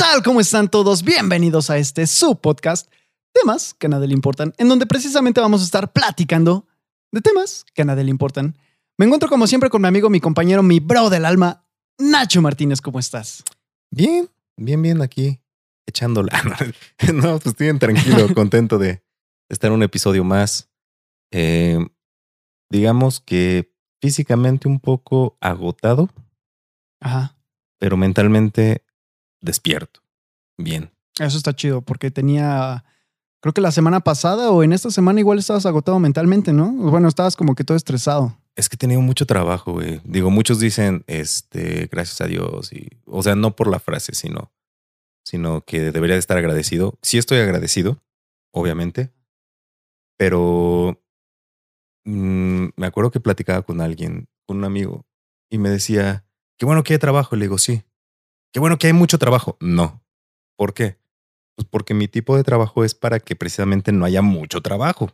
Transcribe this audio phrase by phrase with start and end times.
[0.00, 0.22] tal?
[0.22, 1.02] ¿Cómo están todos?
[1.02, 2.90] Bienvenidos a este su podcast,
[3.34, 6.66] temas que a nadie le importan, en donde precisamente vamos a estar platicando
[7.12, 8.56] de temas que a nadie le importan.
[8.96, 11.66] Me encuentro como siempre con mi amigo, mi compañero, mi bro del alma,
[11.98, 12.80] Nacho Martínez.
[12.80, 13.44] ¿Cómo estás?
[13.90, 15.38] Bien, bien, bien aquí,
[15.84, 16.32] echándola.
[17.12, 19.02] no, pues estoy bien tranquilo, contento de
[19.50, 20.70] estar en un episodio más.
[21.30, 21.78] Eh,
[22.70, 23.70] digamos que
[24.00, 26.08] físicamente un poco agotado,
[27.00, 27.36] Ajá.
[27.78, 28.82] pero mentalmente
[29.40, 30.00] despierto.
[30.58, 30.90] Bien.
[31.18, 32.84] Eso está chido porque tenía,
[33.40, 36.70] creo que la semana pasada o en esta semana igual estabas agotado mentalmente, ¿no?
[36.72, 38.36] Bueno, estabas como que todo estresado.
[38.56, 40.00] Es que he tenido mucho trabajo, güey.
[40.04, 42.72] Digo, muchos dicen, este, gracias a Dios.
[42.72, 44.52] Y, o sea, no por la frase, sino,
[45.24, 46.98] sino que debería de estar agradecido.
[47.02, 48.02] Sí estoy agradecido,
[48.50, 49.12] obviamente.
[50.18, 51.00] Pero
[52.04, 55.06] mm, me acuerdo que platicaba con alguien, con un amigo,
[55.48, 56.26] y me decía,
[56.58, 57.36] qué bueno que hay trabajo.
[57.36, 57.82] Y le digo, sí.
[58.52, 59.56] Qué bueno que hay mucho trabajo.
[59.60, 60.02] No.
[60.56, 60.98] ¿Por qué?
[61.56, 65.10] Pues porque mi tipo de trabajo es para que precisamente no haya mucho trabajo.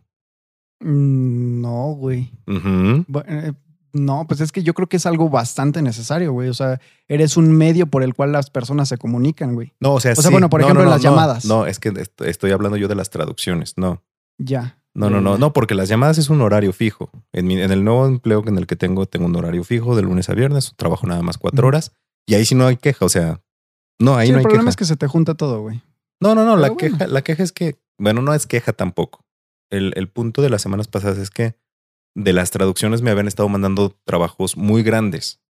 [0.80, 2.30] Mm, No, güey.
[2.46, 3.52] Eh,
[3.92, 6.50] No, pues es que yo creo que es algo bastante necesario, güey.
[6.50, 9.72] O sea, eres un medio por el cual las personas se comunican, güey.
[9.80, 10.30] No, o sea, O sea, sí.
[10.32, 11.46] bueno, por No, ejemplo, no, las llamadas.
[11.46, 13.72] No, es que est- estoy hablando yo de las traducciones.
[13.78, 14.02] No,
[14.38, 14.78] Ya.
[14.92, 17.10] no, no, no, no, porque las llamadas es un horario fijo.
[17.32, 20.02] En, mi- en el nuevo empleo en el que tengo, tengo un horario fijo de
[20.02, 21.92] lunes a viernes, trabajo nada más cuatro horas
[22.26, 23.04] y ahí sí no hay queja.
[23.04, 23.42] O sea,
[24.00, 24.70] no, ahí Sí, no el hay problema queja.
[24.70, 25.82] es que se te junta todo, güey.
[26.20, 26.76] No, no, no, la bueno.
[26.76, 29.24] queja, la queja es que, bueno, no es queja tampoco.
[29.70, 31.56] El, el punto de las semanas pasadas es que
[32.14, 35.40] de las traducciones me habían estado mandando trabajos muy grandes.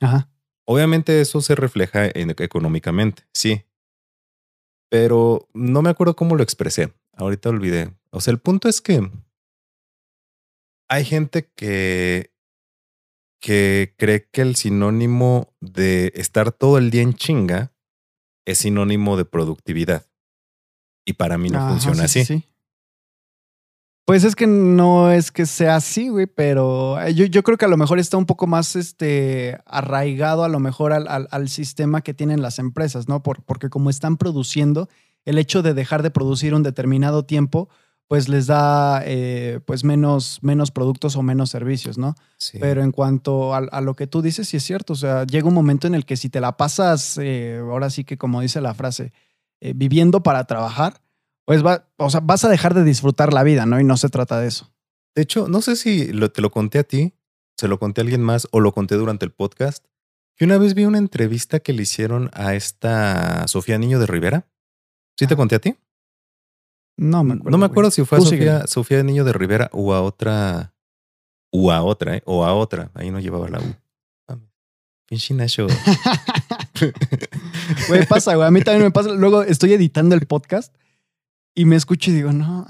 [0.00, 0.30] Ajá.
[0.66, 3.64] Obviamente eso se refleja en, económicamente, sí.
[4.90, 6.94] Pero no me acuerdo cómo lo expresé.
[7.12, 7.92] Ahorita olvidé.
[8.10, 9.10] O sea, el punto es que
[10.88, 12.32] hay gente que,
[13.44, 17.74] que cree que el sinónimo de estar todo el día en chinga
[18.46, 20.06] es sinónimo de productividad.
[21.06, 22.24] Y para mí no Ajá, funciona sí, así.
[22.24, 22.48] sí, sí.
[24.06, 27.66] Pues es que no es que sea así, güey, pero eh, yo, yo creo que
[27.66, 31.48] a lo mejor está un poco más este, arraigado a lo mejor al, al- al
[31.50, 33.22] sistema que tienen las empresas, ¿no?
[33.22, 34.88] Por- porque como están produciendo,
[35.26, 37.68] el hecho de dejar de producir un determinado tiempo,
[38.08, 42.14] pues les da eh, pues menos, menos productos o menos servicios, ¿no?
[42.38, 42.58] Sí.
[42.60, 44.92] Pero en cuanto a, a lo que tú dices, sí es cierto.
[44.92, 48.04] O sea, llega un momento en el que si te la pasas, eh, ahora sí
[48.04, 49.12] que como dice la frase,
[49.60, 51.00] eh, viviendo para trabajar,
[51.46, 53.80] pues va, o sea, vas a dejar de disfrutar la vida, ¿no?
[53.80, 54.70] Y no se trata de eso.
[55.14, 57.14] De hecho, no sé si lo- te lo conté a ti,
[57.56, 59.84] se lo conté a alguien más o lo conté durante el podcast,
[60.36, 64.46] que una vez vi una entrevista que le hicieron a esta Sofía Niño de Rivera.
[65.16, 65.76] ¿Sí te conté a ti?
[66.96, 67.50] No me acuerdo.
[67.50, 67.72] no me güey.
[67.72, 68.66] acuerdo si fue a Sofía.
[68.66, 70.74] Sofía Niño de Rivera o a otra,
[71.50, 72.22] o a otra, ¿eh?
[72.24, 72.90] o a otra.
[72.94, 73.74] Ahí no llevaba la U.
[75.06, 75.66] Pinche Nacho.
[77.88, 78.46] Güey, pasa, güey.
[78.46, 79.10] A mí también me pasa.
[79.12, 80.74] Luego estoy editando el podcast
[81.54, 82.66] y me escucho y digo, no.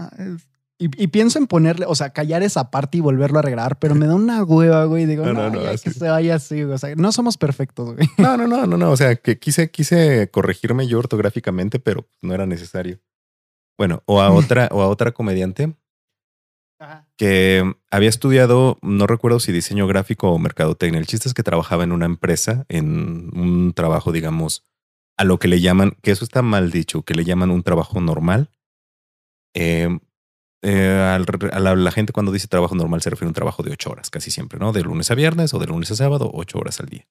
[0.78, 3.94] Y, y pienso en ponerle, o sea, callar esa parte y volverlo a arreglar, pero
[3.94, 5.04] me da una hueva, güey.
[5.04, 6.74] y Digo, No, no, no, que se vaya así, güey.
[6.74, 8.08] O sea, no somos perfectos, güey.
[8.18, 8.90] No, no, no, no, no.
[8.90, 13.00] O sea, que quise, quise corregirme yo ortográficamente, pero no era necesario.
[13.78, 15.74] Bueno, o a otra, o a otra comediante
[17.16, 20.98] que había estudiado, no recuerdo si diseño gráfico o mercadotecnia.
[21.00, 24.64] El chiste es que trabajaba en una empresa, en un trabajo, digamos,
[25.16, 28.00] a lo que le llaman, que eso está mal dicho, que le llaman un trabajo
[28.00, 28.50] normal.
[29.54, 29.88] Eh,
[30.62, 33.62] eh, al- a la, la gente cuando dice trabajo normal se refiere a un trabajo
[33.62, 34.72] de ocho horas, casi siempre, ¿no?
[34.72, 37.06] De lunes a viernes o de lunes a sábado, ocho horas al día.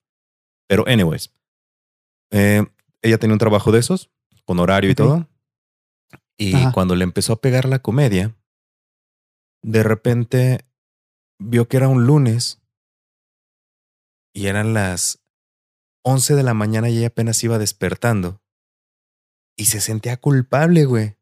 [0.68, 1.32] Pero, anyways,
[2.30, 2.64] eh,
[3.00, 4.10] ella tenía un trabajo de esos,
[4.44, 5.28] con horario y todo.
[6.38, 6.72] Y Ajá.
[6.72, 8.34] cuando le empezó a pegar la comedia,
[9.62, 10.64] de repente
[11.38, 12.60] vio que era un lunes
[14.34, 15.20] y eran las
[16.04, 18.40] 11 de la mañana y ella apenas iba despertando.
[19.56, 21.16] Y se sentía culpable, güey.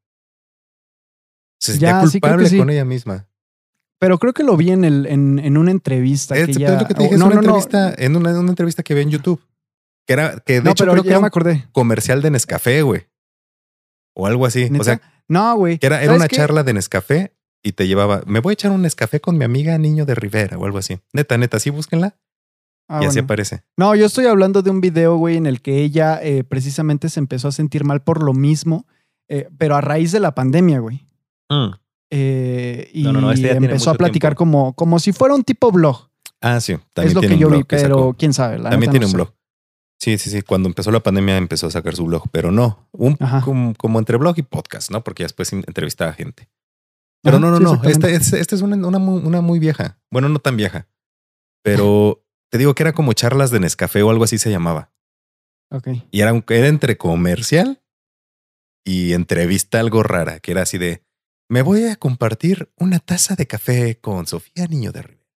[1.61, 2.59] Se sentía Ya, culpable sí.
[2.59, 3.29] con ella misma.
[4.01, 6.37] Pero creo que lo vi en, el, en, en una entrevista.
[6.37, 7.47] Es, que ya, lo que te dije, no, una no, no.
[7.59, 9.41] entrevista, en una, en una entrevista que vi en YouTube.
[10.07, 11.69] Que era, que de No, hecho pero creo que ya era me un acordé.
[11.71, 13.07] comercial de Nescafé, güey.
[14.15, 14.71] O algo así.
[14.79, 15.79] O sea, no, güey.
[15.79, 16.37] que era, era ¿Sabes una qué?
[16.37, 19.79] charla de Nescafé y te llevaba, me voy a echar un Nescafé con mi amiga
[19.79, 20.99] Niño de Rivera o algo así.
[21.13, 22.17] Neta, neta, sí, búsquenla.
[22.89, 23.63] Ah, y así aparece.
[23.77, 27.21] No, yo estoy hablando de un video, güey, en el que ella eh, precisamente se
[27.21, 28.87] empezó a sentir mal por lo mismo,
[29.29, 31.07] eh, pero a raíz de la pandemia, güey.
[32.11, 34.39] Eh, y No, no, no, este empezó a platicar tiempo.
[34.39, 36.11] como, como si fuera un tipo blog.
[36.41, 36.77] Ah, sí.
[36.93, 38.59] También es lo tiene que yo vi, pero quién sabe.
[38.59, 39.17] La También neta tiene no un sé.
[39.17, 39.33] blog.
[40.03, 40.43] Sí, sí, sí.
[40.43, 44.17] Cuando empezó la pandemia empezó a sacar su blog, pero no, un, como, como entre
[44.17, 45.05] blog y podcast, ¿no?
[45.05, 46.49] Porque después entrevistaba a gente.
[47.23, 47.75] Pero Ajá, no, no, sí, no.
[47.75, 48.17] Esta exactamente.
[48.27, 50.01] es, esta es una, una, muy, una muy vieja.
[50.11, 50.89] Bueno, no tan vieja.
[51.63, 54.93] Pero te digo que era como charlas de Nescafé o algo así se llamaba.
[55.71, 55.89] Ok.
[56.11, 57.81] Y era, un- era entre comercial
[58.85, 61.05] y entrevista algo rara, que era así de,
[61.49, 65.29] me voy a compartir una taza de café con Sofía Niño de Rivera.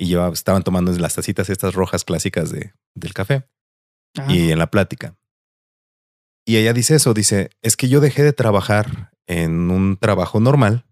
[0.00, 3.46] Y llevaba- estaban tomando las tacitas estas rojas clásicas de, del café
[4.16, 4.32] Ajá.
[4.32, 5.16] y en la plática.
[6.46, 10.86] Y ella dice eso, dice, es que yo dejé de trabajar en un trabajo normal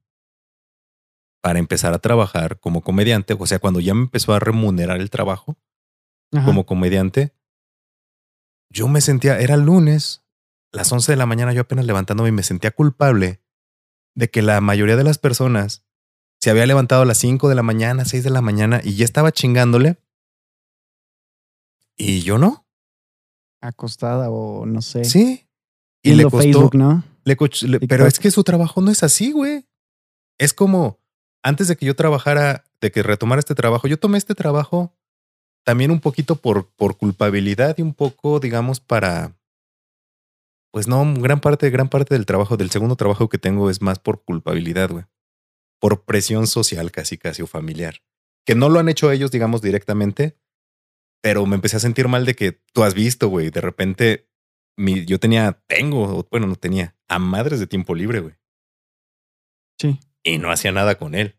[1.43, 3.35] para empezar a trabajar como comediante.
[3.39, 5.57] O sea, cuando ya me empezó a remunerar el trabajo
[6.33, 6.45] Ajá.
[6.45, 7.33] como comediante,
[8.71, 10.25] yo me sentía, era lunes,
[10.73, 13.41] las 11 de la mañana, yo apenas levantándome y me sentía culpable
[14.15, 15.87] de que la mayoría de las personas
[16.41, 19.05] se había levantado a las 5 de la mañana, 6 de la mañana y ya
[19.05, 19.99] estaba chingándole.
[21.97, 22.66] Y yo no.
[23.67, 25.05] Acostada o no sé.
[25.05, 25.47] Sí.
[26.03, 27.03] Y le costó, Facebook, ¿no?
[27.25, 29.67] le le- pero es que su trabajo no es así, güey.
[30.39, 31.01] Es como
[31.43, 34.95] antes de que yo trabajara, de que retomara este trabajo, yo tomé este trabajo
[35.65, 39.37] también un poquito por, por culpabilidad y un poco, digamos, para.
[40.73, 43.99] Pues no, gran parte, gran parte del trabajo, del segundo trabajo que tengo es más
[43.99, 45.05] por culpabilidad, güey.
[45.81, 47.97] Por presión social, casi, casi, o familiar.
[48.45, 50.37] Que no lo han hecho ellos, digamos, directamente,
[51.27, 53.51] pero me empecé a sentir mal de que tú has visto, güey.
[53.51, 54.29] De repente
[54.77, 58.35] mi, yo tenía, tengo, bueno, no tenía, a madres de tiempo libre, güey.
[59.77, 59.99] Sí.
[60.23, 61.35] Y no hacía nada con él.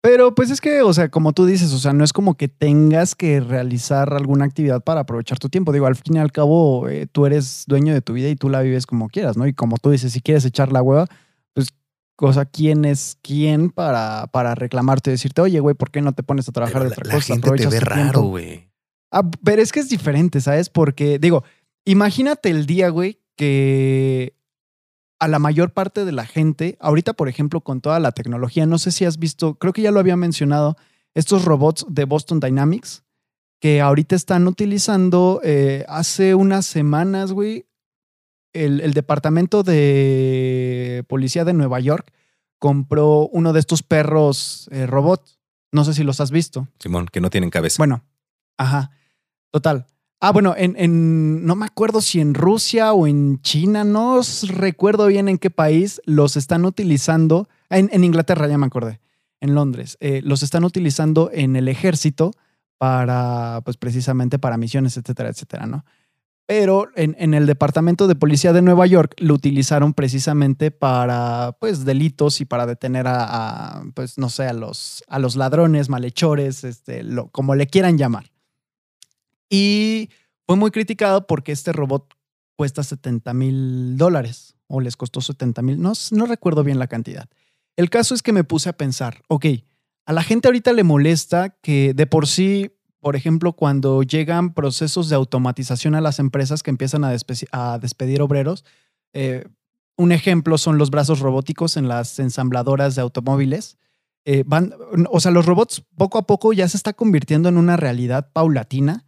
[0.00, 2.48] Pero pues es que, o sea, como tú dices, o sea, no es como que
[2.48, 5.70] tengas que realizar alguna actividad para aprovechar tu tiempo.
[5.70, 8.48] Digo, al fin y al cabo, eh, tú eres dueño de tu vida y tú
[8.48, 9.46] la vives como quieras, ¿no?
[9.46, 11.08] Y como tú dices, si quieres echar la hueva,
[12.16, 16.12] pues, cosa, ¿quién es quién para, para reclamarte y decirte, oye, güey, ¿por qué no
[16.12, 17.26] te pones a trabajar Pero de otra la cosa?
[17.34, 18.22] gente te ve raro, tiempo".
[18.28, 18.70] güey.
[19.12, 20.68] Ah, pero es que es diferente, ¿sabes?
[20.68, 21.44] Porque, digo,
[21.84, 24.34] imagínate el día, güey, que
[25.18, 28.78] a la mayor parte de la gente, ahorita, por ejemplo, con toda la tecnología, no
[28.78, 30.76] sé si has visto, creo que ya lo había mencionado,
[31.14, 33.04] estos robots de Boston Dynamics,
[33.60, 37.66] que ahorita están utilizando, eh, hace unas semanas, güey,
[38.64, 42.12] el, el departamento de policía de Nueva York
[42.58, 45.38] compró uno de estos perros eh, robots.
[45.72, 46.68] No sé si los has visto.
[46.80, 47.76] Simón, que no tienen cabeza.
[47.78, 48.04] Bueno,
[48.56, 48.90] ajá,
[49.50, 49.86] total.
[50.20, 55.06] Ah, bueno, en, en- no me acuerdo si en Rusia o en China, no recuerdo
[55.08, 57.48] bien en qué país los están utilizando.
[57.68, 59.00] En, en Inglaterra, ya me acordé,
[59.40, 59.98] en Londres.
[60.00, 62.30] eh, los están utilizando en el ejército
[62.78, 65.84] para, pues precisamente para misiones, etcétera, etcétera, ¿no?
[66.46, 72.40] Pero en, el departamento de policía de Nueva York lo utilizaron precisamente para, pues, delitos
[72.40, 77.02] y para detener a, a, pues, no sé, a los, a los ladrones, malhechores, este,
[77.02, 78.30] lo, como le quieran llamar.
[79.50, 80.10] Y
[80.46, 82.14] fue muy criticado porque este robot
[82.54, 87.28] cuesta 70 mil dólares o les costó 70 mil, no, no recuerdo bien la cantidad.
[87.76, 89.46] El caso es que me puse a pensar, ok,
[90.06, 92.70] a la gente ahorita le molesta que de por sí,
[93.06, 97.78] por ejemplo, cuando llegan procesos de automatización a las empresas que empiezan a, despe- a
[97.78, 98.64] despedir obreros,
[99.12, 99.46] eh,
[99.96, 103.78] un ejemplo son los brazos robóticos en las ensambladoras de automóviles.
[104.24, 104.74] Eh, van,
[105.08, 109.04] o sea, los robots poco a poco ya se está convirtiendo en una realidad paulatina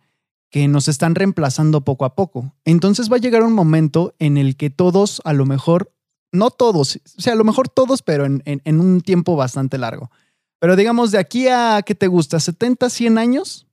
[0.48, 2.54] que nos están reemplazando poco a poco.
[2.64, 5.92] Entonces va a llegar un momento en el que todos, a lo mejor,
[6.30, 10.12] no todos, o sea, a lo mejor todos, pero en, un tiempo bastante largo.
[10.60, 12.36] Pero digamos, de aquí a, ¿qué te gusta?
[12.36, 13.64] ¿70, 100 años?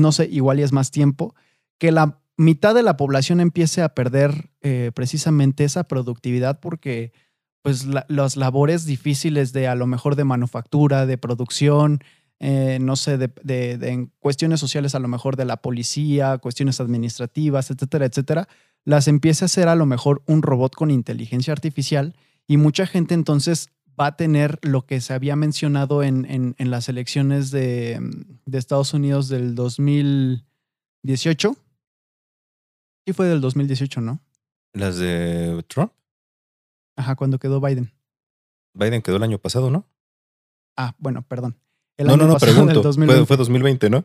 [0.00, 1.34] No sé, igual y es más tiempo,
[1.78, 7.12] que la mitad de la población empiece a perder eh, precisamente esa productividad porque
[7.62, 12.00] pues la- las labores difíciles de a lo mejor de manufactura, de producción,
[12.40, 17.70] eh, no sé, de, de- cuestiones sociales a lo mejor de la policía, cuestiones administrativas,
[17.72, 18.48] etcétera, etcétera,
[18.84, 22.14] las empiece a hacer a lo mejor un robot con inteligencia artificial
[22.46, 26.70] y mucha gente entonces va a tener lo que se había mencionado en, en- en
[26.70, 27.98] las elecciones de,
[28.46, 31.56] de Estados Unidos del 2018.
[33.06, 34.20] Sí fue del 2018, ¿no?
[34.74, 35.92] Las de Trump.
[36.96, 37.92] Ajá, cuando quedó Biden.
[38.74, 39.86] Biden quedó el año pasado, ¿no?
[40.76, 41.58] Ah, bueno, perdón.
[41.96, 42.74] El no, año no, no, pasado, pregunto.
[42.82, 43.26] Fue, 2020.
[43.26, 44.04] fue 2020, ¿no?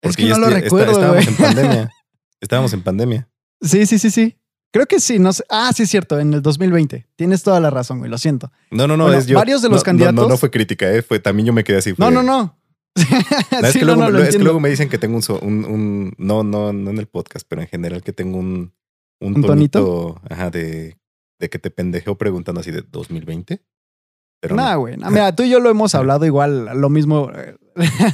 [0.00, 1.90] Es que no lo recuerdo, estábamos en pandemia.
[2.40, 3.28] Estábamos en pandemia.
[3.60, 4.36] Sí, sí, sí, sí.
[4.72, 5.44] Creo que sí, no sé.
[5.50, 7.06] Ah, sí, es cierto, en el 2020.
[7.16, 8.50] Tienes toda la razón, güey, lo siento.
[8.70, 9.36] No, no, no, Bueno, es yo.
[9.36, 11.02] varios de los no, candidatos- No, no, fue crítica, ¿eh?
[11.02, 11.90] Fue, también yo me quedé así.
[11.98, 12.58] No, fue- no, no.
[12.96, 16.42] No, es, Sí, que luego, es que me dicen que tengo un, un, un- no,
[16.42, 18.72] no, no en el podcast, pero en general que tengo un,
[19.20, 19.80] un, ¿Un tonito?
[19.84, 20.96] tonito, ajá, de,
[21.38, 23.62] de que te pendejeo preguntando así de 2020.
[24.40, 24.80] Pero Nah, no.
[24.80, 24.96] güey.
[24.96, 27.30] mira, tú y yo lo hemos hablado igual, lo mismo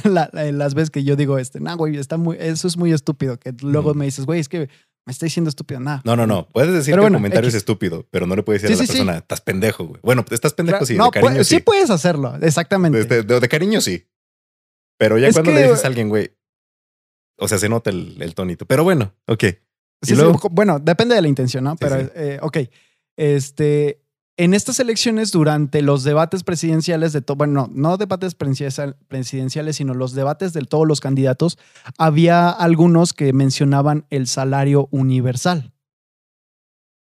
[0.03, 2.91] la- la- las veces que yo digo, este, nah, güey, está muy, eso es muy
[2.93, 3.37] estúpido.
[3.39, 4.69] Que luego me dices, güey, es que
[5.05, 5.79] me está diciendo estúpido.
[5.79, 6.01] Nah.
[6.03, 6.47] No, no, no.
[6.49, 7.55] Puedes decir Pero que bueno, el comentario X.
[7.55, 9.99] es estúpido, pero no le puedes decir Sí, a la sí, persona, estás pendejo, güey.
[10.03, 11.55] Bueno, estás pendejo, sí, no, de cariño pu- sí.
[11.55, 12.99] sí puedes hacerlo, exactamente.
[12.99, 14.05] De, de- de- de cariño sí.
[14.97, 16.31] Pero ya Es cuando que- le dices a alguien, güey,
[17.41, 18.65] O sea, se nota el, tonito.
[18.65, 19.45] Pero bueno, ok.
[20.51, 21.75] bueno, depende de la intención, ¿no?
[21.77, 22.57] Pero, eh, ok.
[23.17, 24.01] Este,
[24.39, 30.13] en estas elecciones, durante los debates presidenciales de todo, bueno, no, debates presidenciales, sino los
[30.13, 31.57] debates de todos los candidatos,
[31.97, 35.73] había algunos que mencionaban el salario universal,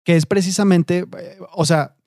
[0.06, 1.98] que es precisamente, eh, o sea,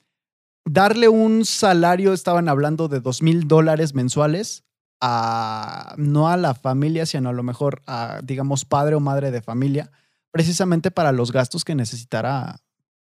[0.65, 4.63] darle un salario, estaban hablando de dos mil dólares mensuales,
[5.01, 9.43] a, no a la familia, sino a lo mejor a, digamos, padre o madre de
[9.43, 9.91] familia,
[10.31, 12.59] precisamente para los gastos que necesitara,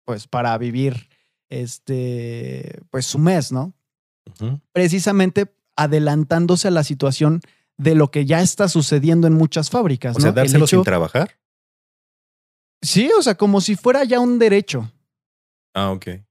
[0.06, 1.10] pues, para vivir
[1.50, 3.74] este, pues su mes, ¿no?
[4.72, 7.42] Precisamente adelantándose a la situación
[7.78, 10.16] de lo que ya está sucediendo en muchas fábricas.
[10.16, 11.38] O sea, dárselo sin trabajar.
[12.82, 14.92] Sí, o sea, como si fuera ya un derecho.
[15.74, 16.08] Ah, ok.
[16.08, 16.24] Eh,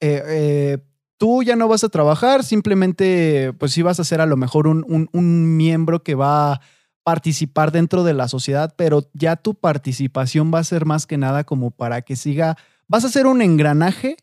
[0.00, 0.78] eh,
[1.16, 4.66] tú ya no vas a trabajar, simplemente, pues sí vas a ser a lo mejor
[4.68, 6.60] un, un, miembro que va a
[7.02, 11.44] participar dentro de la sociedad, pero ya tu participación va a ser más que nada
[11.44, 12.56] como para que siga,
[12.86, 14.16] vas a ser un engranaje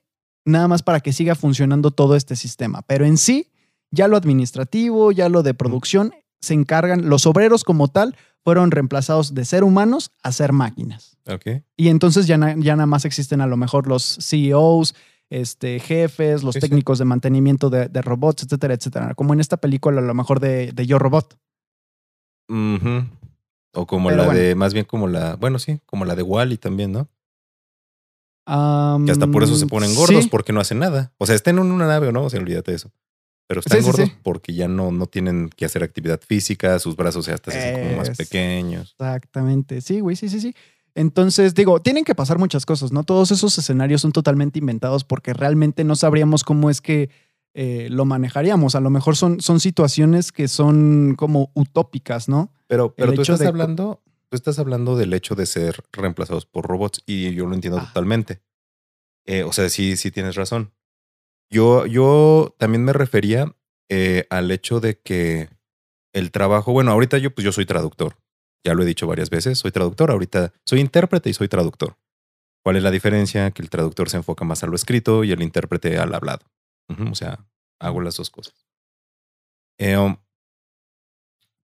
[0.46, 2.82] nada más para que siga funcionando todo este sistema.
[2.84, 3.52] Pero en sí,
[3.92, 9.36] ya lo administrativo, ya lo de producción, se encargan, los obreros como tal fueron reemplazados
[9.36, 11.18] de ser humanos a ser máquinas.
[11.28, 11.64] Okay.
[11.78, 14.96] Y entonces ya, ya nada más existen a lo mejor los CEOs,
[15.30, 19.14] este, jefes, los técnicos de mantenimiento de, robots, etcétera, etcétera.
[19.16, 21.38] Como en esta película a lo mejor de, Yo Robot.
[23.74, 26.92] O como la de, más bien como la, bueno, sí, como la de Wally también,
[26.92, 27.08] ¿no?
[29.06, 31.14] Que hasta por eso se ponen gordos, porque no hacen nada.
[31.18, 32.92] O sea, estén en una nave o no, o sea, olvídate de eso.
[33.48, 37.34] Pero están gordos porque ya no, no tienen que hacer actividad física, sus brazos ya
[37.34, 38.92] hasta se hacen como más pequeños.
[38.92, 39.82] Exactamente.
[39.82, 40.56] Sí, güey, sí, sí, sí.
[40.96, 43.04] Entonces, digo, tienen que pasar muchas cosas, ¿no?
[43.04, 47.10] Todos esos escenarios son totalmente inventados porque realmente no sabríamos cómo es que
[47.54, 48.76] eh, lo manejaríamos.
[48.76, 52.52] A lo mejor son, son situaciones que son como utópicas, ¿no?
[52.68, 54.02] Pero, pero tú estás hablando
[54.32, 57.88] tú estás hablando del hecho de ser reemplazados por robots y yo lo entiendo ah.
[57.88, 58.42] totalmente.
[59.26, 60.74] Eh, o sea, sí, sí tienes razón.
[61.50, 63.54] Yo, yo también me refería
[63.90, 65.50] eh, al hecho de que
[66.14, 68.18] el trabajo, bueno, ahorita yo, pues yo soy traductor.
[68.64, 70.12] Ya lo he dicho varias veces, soy traductor.
[70.12, 71.98] Ahorita soy intérprete y soy traductor.
[72.64, 73.52] ¿Cuál es la diferencia?
[73.52, 76.46] Que el traductor se enfoca más a lo escrito y el intérprete al hablado.
[76.88, 77.46] o sea,
[77.80, 78.66] hago las dos cosas.
[79.78, 80.16] Eh, um,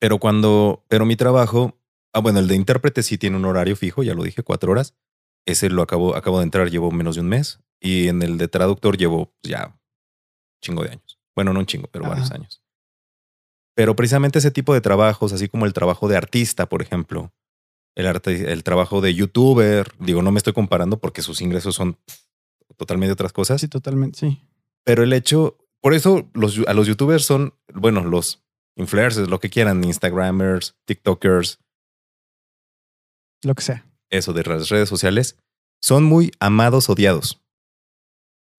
[0.00, 1.78] pero cuando, pero mi trabajo
[2.12, 4.94] Ah, bueno, el de intérprete sí tiene un horario fijo, ya lo dije, cuatro horas.
[5.46, 7.60] Ese lo acabo, acabo de entrar, llevo menos de un mes.
[7.80, 9.78] Y en el de traductor llevo pues, ya
[10.62, 11.18] chingo de años.
[11.34, 12.62] Bueno, no un chingo, pero varios años.
[13.76, 17.32] Pero precisamente ese tipo de trabajos, así como el trabajo de artista, por ejemplo,
[17.94, 21.96] el, arte, el trabajo de youtuber, digo, no me estoy comparando porque sus ingresos son
[22.76, 23.60] totalmente otras cosas.
[23.60, 24.42] Sí, totalmente, sí.
[24.84, 28.42] Pero el hecho, por eso los, a los youtubers son, bueno, los
[28.74, 31.60] influencers, lo que quieran, Instagramers, TikTokers,
[33.42, 33.86] lo que sea.
[34.10, 35.36] Eso de las redes sociales,
[35.80, 37.40] son muy amados, odiados.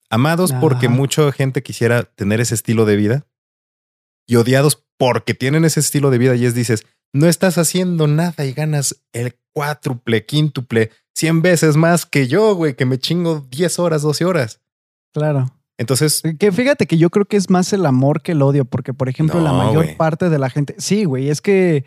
[0.09, 3.27] Amados porque mucha gente quisiera tener ese estilo de vida
[4.27, 8.45] y odiados porque tienen ese estilo de vida y es dices, no estás haciendo nada
[8.45, 13.79] y ganas el cuádruple, quíntuple, cien veces más que yo, güey, que me chingo 10
[13.79, 14.61] horas, 12 horas.
[15.13, 15.51] Claro.
[15.77, 16.21] Entonces.
[16.39, 19.09] Que fíjate que yo creo que es más el amor que el odio, porque, por
[19.09, 20.75] ejemplo, la mayor parte de la gente.
[20.77, 21.85] Sí, güey, es que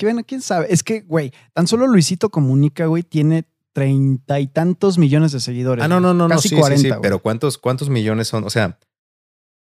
[0.00, 0.66] bueno, quién sabe.
[0.70, 5.84] Es que, güey, tan solo Luisito Comunica, güey, tiene treinta y tantos millones de seguidores.
[5.84, 8.44] Ah, no, no, no, Casi no, sí, sí, sí, pero ¿cuántos, ¿cuántos millones son?
[8.44, 8.78] O sea,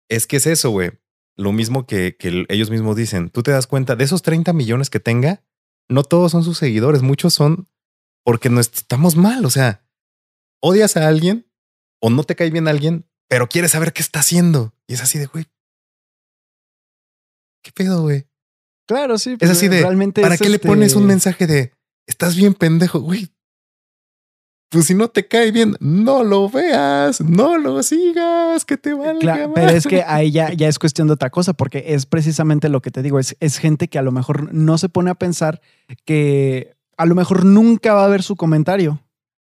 [0.09, 0.91] es que es eso, güey.
[1.35, 3.29] Lo mismo que, que ellos mismos dicen.
[3.29, 5.43] Tú te das cuenta, de esos 30 millones que tenga,
[5.87, 7.67] no todos son sus seguidores, muchos son
[8.23, 9.45] porque no estamos mal.
[9.45, 9.85] O sea,
[10.61, 11.47] odias a alguien
[12.01, 14.73] o no te cae bien a alguien, pero quieres saber qué está haciendo.
[14.87, 15.45] Y es así de, güey.
[17.61, 18.27] ¿Qué pedo, güey?
[18.87, 19.33] Claro, sí.
[19.33, 21.73] es pues, así de, realmente ¿para qué le pones un este mensaje de,
[22.07, 23.29] estás bien pendejo, güey?
[24.69, 29.19] Pues si no te cae bien, no lo veas, no lo sigas, que te valga.
[29.19, 32.67] Claro, pero es que ahí ya, ya, es cuestión de otra cosa, porque es precisamente
[32.67, 35.15] lo que te digo, es, es gente que a lo mejor no se pone a
[35.15, 35.61] pensar
[36.03, 39.01] que a lo mejor nunca va a ver su comentario.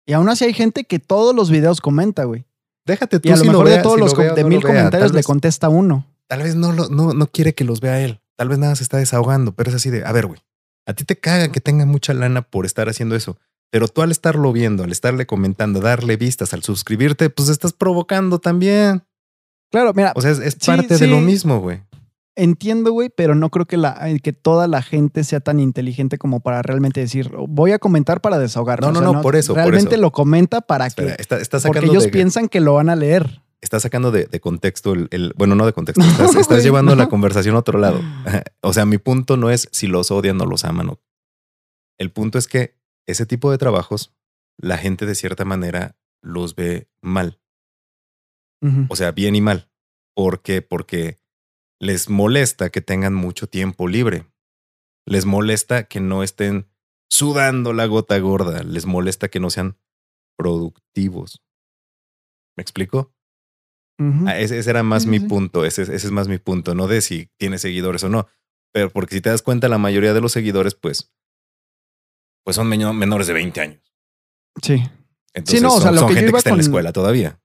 [0.06, 2.46] Y aún así hay gente que todos los videos comenta, güey.
[2.86, 6.06] Déjate tú y a lo mejor de todos los de mil comentarios le contesta uno.
[6.28, 8.19] Tal vez no, lo, no, no quiere que los vea él.
[8.40, 10.40] Tal vez nada se está desahogando, pero es así de, a ver, güey,
[10.86, 13.36] a ti te caga que tenga mucha lana por estar haciendo eso.
[13.70, 18.38] Pero tú al estarlo viendo, al estarle comentando, darle vistas, al suscribirte, pues estás provocando
[18.38, 19.02] también.
[19.70, 20.14] Claro, mira.
[20.16, 21.82] O sea, es, parte de lo mismo, güey.
[22.34, 26.40] Entiendo, güey, pero no creo que, la, que toda la gente sea tan inteligente como
[26.40, 28.86] para realmente decir, voy a comentar para desahogarme.
[28.86, 29.54] No, no, no, por eso.
[29.54, 31.14] Realmente lo comenta para que.
[31.66, 35.66] porque ellos piensan que lo van a leer estás sacando de, contexto el, bueno, no
[35.66, 36.02] de contexto,
[36.38, 38.00] estás, llevando la conversación a otro lado.
[38.62, 40.98] O sea, mi punto no es si los odian o los aman.
[41.98, 42.76] El punto es que
[43.06, 44.14] ese tipo de trabajos,
[44.58, 47.40] la gente de cierta manera los ve mal.
[48.90, 49.70] O sea, bien y mal.
[50.14, 50.60] ¿Por qué?
[50.60, 51.18] Porque
[51.80, 54.26] les molesta que tengan mucho tiempo libre.
[55.06, 56.68] Les molesta que no estén
[57.08, 58.62] sudando la gota gorda.
[58.62, 59.78] Les molesta que no sean
[60.36, 61.42] productivos.
[62.56, 63.14] ¿Me explico?
[64.26, 67.28] Ah, ese, era más mi punto, ese, ese, es más mi punto, no de si
[67.36, 68.26] tiene seguidores o no,
[68.72, 71.12] pero porque si te das cuenta, la mayoría de los seguidores, pues,
[72.42, 73.92] pues son menores de 20 años.
[74.62, 74.82] Sí.
[75.34, 77.40] Entonces, no, o sea, son, lo que gente que está en la escuela todavía.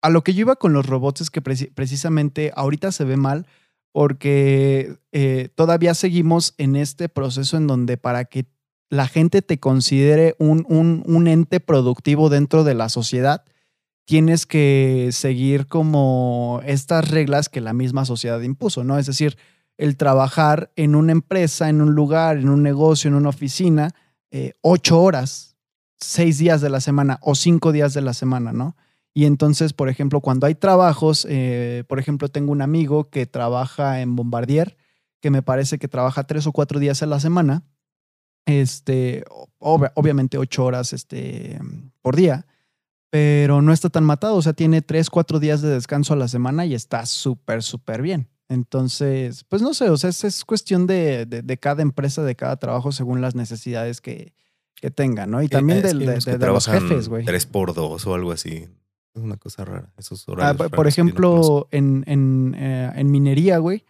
[0.00, 3.46] A lo que yo iba con los robots es que precisamente ahorita se ve mal
[3.92, 8.46] porque eh, todavía seguimos en este proceso en donde para que
[8.88, 13.44] la gente te considere un, un, un ente productivo dentro de la sociedad,
[14.04, 18.98] tienes que seguir como estas reglas que la misma sociedad impuso, ¿no?
[18.98, 19.36] Es decir,
[19.78, 23.90] el trabajar en una empresa, en un lugar, en un negocio, en una oficina,
[24.30, 25.56] eh, ocho horas,
[25.98, 28.76] seis días de la semana o cinco días de la semana, ¿no?
[29.14, 34.00] Y entonces, por ejemplo, cuando hay trabajos, eh, por ejemplo, tengo un amigo que trabaja
[34.00, 34.76] en Bombardier,
[35.20, 37.62] que me parece que trabaja tres o cuatro días a la semana,
[38.46, 39.24] este,
[39.58, 41.60] obviamente ocho horas este,
[42.00, 42.46] por día,
[43.12, 46.28] pero no está tan matado, o sea, tiene tres, cuatro días de descanso a la
[46.28, 48.30] semana y está súper, súper bien.
[48.48, 52.90] Entonces, pues no sé, o sea, es, cuestión de, de, cada empresa, de cada trabajo
[52.90, 54.32] según las necesidades que,
[54.76, 55.42] que tengan, ¿no?
[55.42, 57.26] Y también de, los jefes, güey.
[57.26, 58.66] Tres por dos o algo así.
[59.14, 60.70] Es una cosa rara, esos ah, horarios.
[60.70, 63.84] por ejemplo, en, en, eh, en minería, güey,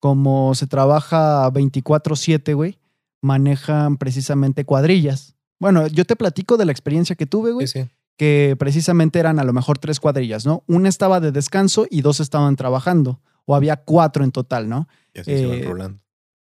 [0.00, 2.78] como se trabaja 24-7, güey,
[3.22, 5.34] manejan precisamente cuadrillas.
[5.58, 7.66] Bueno, yo te platico de la experiencia que tuve, güey.
[7.68, 10.64] Sí, sí que precisamente eran a lo mejor tres cuadrillas, ¿no?
[10.66, 14.88] Una estaba de descanso y dos estaban trabajando, o había cuatro en total, ¿no?
[15.14, 16.02] Y así se iban eh, rolando.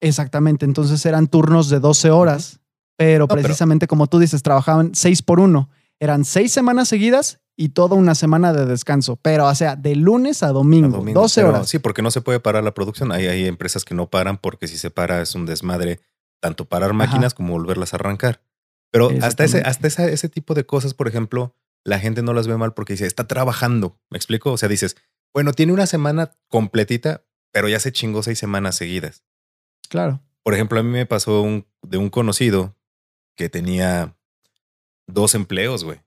[0.01, 2.59] Exactamente, entonces eran turnos de 12 horas,
[2.97, 5.69] pero precisamente como tú dices, trabajaban seis por uno.
[5.99, 10.41] Eran seis semanas seguidas y toda una semana de descanso, pero o sea, de lunes
[10.41, 11.69] a domingo, 12 horas.
[11.69, 13.11] Sí, porque no se puede parar la producción.
[13.11, 15.99] Hay, hay empresas que no paran porque si se para es un desmadre,
[16.39, 18.41] tanto parar máquinas como volverlas a arrancar.
[18.91, 22.57] Pero hasta, ese, hasta ese tipo de cosas, por ejemplo, la gente no las ve
[22.57, 23.99] mal porque dice, está trabajando.
[24.09, 24.51] ¿Me explico?
[24.51, 24.97] O sea, dices,
[25.33, 29.23] bueno, tiene una semana completita, pero ya se chingó seis semanas seguidas.
[29.89, 30.21] Claro.
[30.43, 32.75] Por ejemplo, a mí me pasó un, de un conocido
[33.35, 34.17] que tenía
[35.07, 36.01] dos empleos, güey.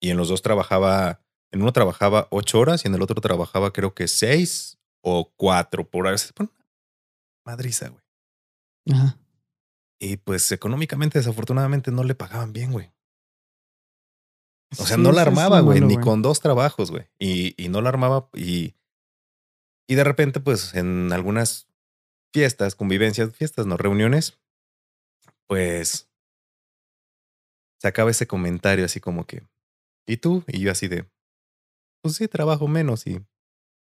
[0.00, 3.72] Y en los dos trabajaba, en uno trabajaba ocho horas y en el otro trabajaba
[3.72, 6.16] creo que seis o cuatro por hora.
[7.44, 8.02] Madriza, güey.
[8.90, 9.18] Ajá.
[10.00, 12.92] Y pues económicamente, desafortunadamente, no le pagaban bien, güey.
[14.78, 17.08] O sea, no la armaba, güey, ni con dos trabajos, güey.
[17.18, 18.74] Y, y, no la armaba y,
[19.86, 21.68] y de repente, pues en algunas
[22.32, 24.40] fiestas, convivencias, fiestas, no reuniones,
[25.46, 26.10] pues
[27.80, 29.46] sacaba ese comentario así como que,
[30.06, 30.42] ¿y tú?
[30.48, 31.08] Y yo así de,
[32.02, 33.24] pues sí, trabajo menos y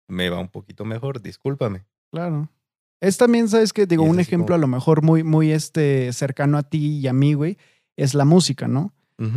[0.08, 1.86] me va un poquito mejor, discúlpame.
[2.12, 2.50] Claro.
[3.02, 3.86] Es también, ¿sabes qué?
[3.86, 7.34] Digo, un ejemplo a lo mejor muy, muy este, cercano a ti y a mí,
[7.34, 7.58] güey,
[7.96, 8.94] es la música, ¿no?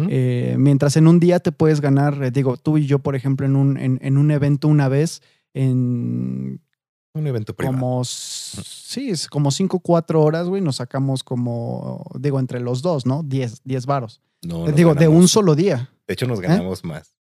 [0.08, 3.46] Eh, mientras en un día te puedes ganar, eh, digo, tú y yo, por ejemplo,
[3.46, 5.22] en un, en, un evento una vez,
[5.54, 6.60] en
[7.14, 7.78] un evento privado.
[7.78, 13.06] Como, sí, es como cinco, cuatro horas, güey, nos sacamos como, digo, entre los dos,
[13.06, 13.24] ¿no?
[13.24, 14.20] Diez, diez varos.
[14.42, 15.90] No, digo, de un solo día.
[16.06, 16.42] De hecho, nos ¿Eh?
[16.42, 17.16] ganamos más.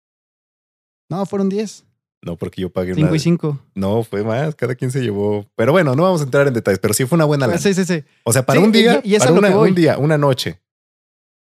[1.10, 1.86] No, fueron diez.
[2.22, 3.60] No, porque yo pagué Cinco y cinco.
[3.76, 4.56] No, fue más.
[4.56, 5.46] Cada quien se llevó.
[5.56, 7.60] Pero bueno, no vamos a entrar en detalles, pero sí fue una buena lana.
[7.60, 8.04] Sí, sí, sí.
[8.24, 10.60] O sea, para un día, y, para un día, una noche,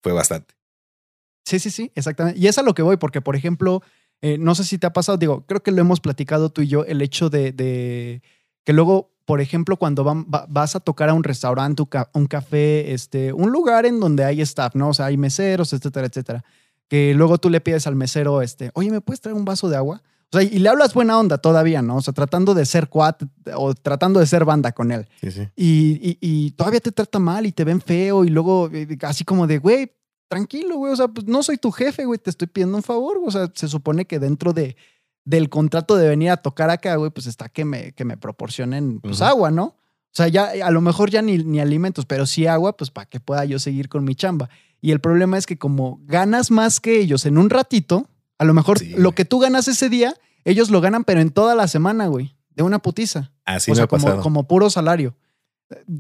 [0.04, 0.54] fue bastante.
[1.46, 2.40] Sí, sí, sí, exactamente.
[2.40, 3.82] Y es a lo que voy, porque, por ejemplo,
[4.22, 6.68] eh, no sé si te ha pasado, digo, creo que lo hemos platicado tú y
[6.68, 8.22] yo, el hecho de, de
[8.66, 13.52] que luego, por ejemplo, cuando vas a tocar a un restaurante, un café, este, un
[13.52, 14.90] lugar en donde hay staff, ¿no?
[14.90, 16.44] O sea, hay meseros, etcétera, etcétera.
[16.88, 19.78] Que luego tú le pides al mesero, este, oye, ¿me puedes traer un vaso de
[19.78, 20.04] agua?
[20.32, 21.98] O sea, y le hablas buena onda todavía, ¿no?
[21.98, 23.24] O sea, tratando de ser cuat
[23.56, 25.08] o tratando de ser banda con él.
[25.22, 25.48] Sí, sí.
[25.56, 29.48] Y, y, todavía te trata mal y te ven feo y luego eh, así como
[29.48, 29.92] de, güey,
[30.28, 30.94] tranquilo, güey.
[30.94, 33.20] O sea, pues no soy tu jefe, güey, te estoy pidiendo un favor.
[33.26, 34.76] O sea, se supone que dentro de,
[35.26, 39.00] del contrato de venir a tocar acá, güey, pues está que me, que me proporcionen
[39.00, 39.64] pues, agua, ¿no?
[39.64, 43.08] O sea, ya a lo mejor ya ni, ni alimentos, pero sí agua, pues para
[43.08, 44.50] que pueda yo seguir con mi chamba.
[44.80, 48.08] Y el problema es que como ganas más que ellos en un ratito,
[48.40, 51.56] a lo mejor lo que tú ganas ese día, ellos lo ganan, pero en toda
[51.56, 52.36] la semana, güey.
[52.50, 53.32] De una putiza.
[53.46, 55.16] Así o sea, como, como puro salario.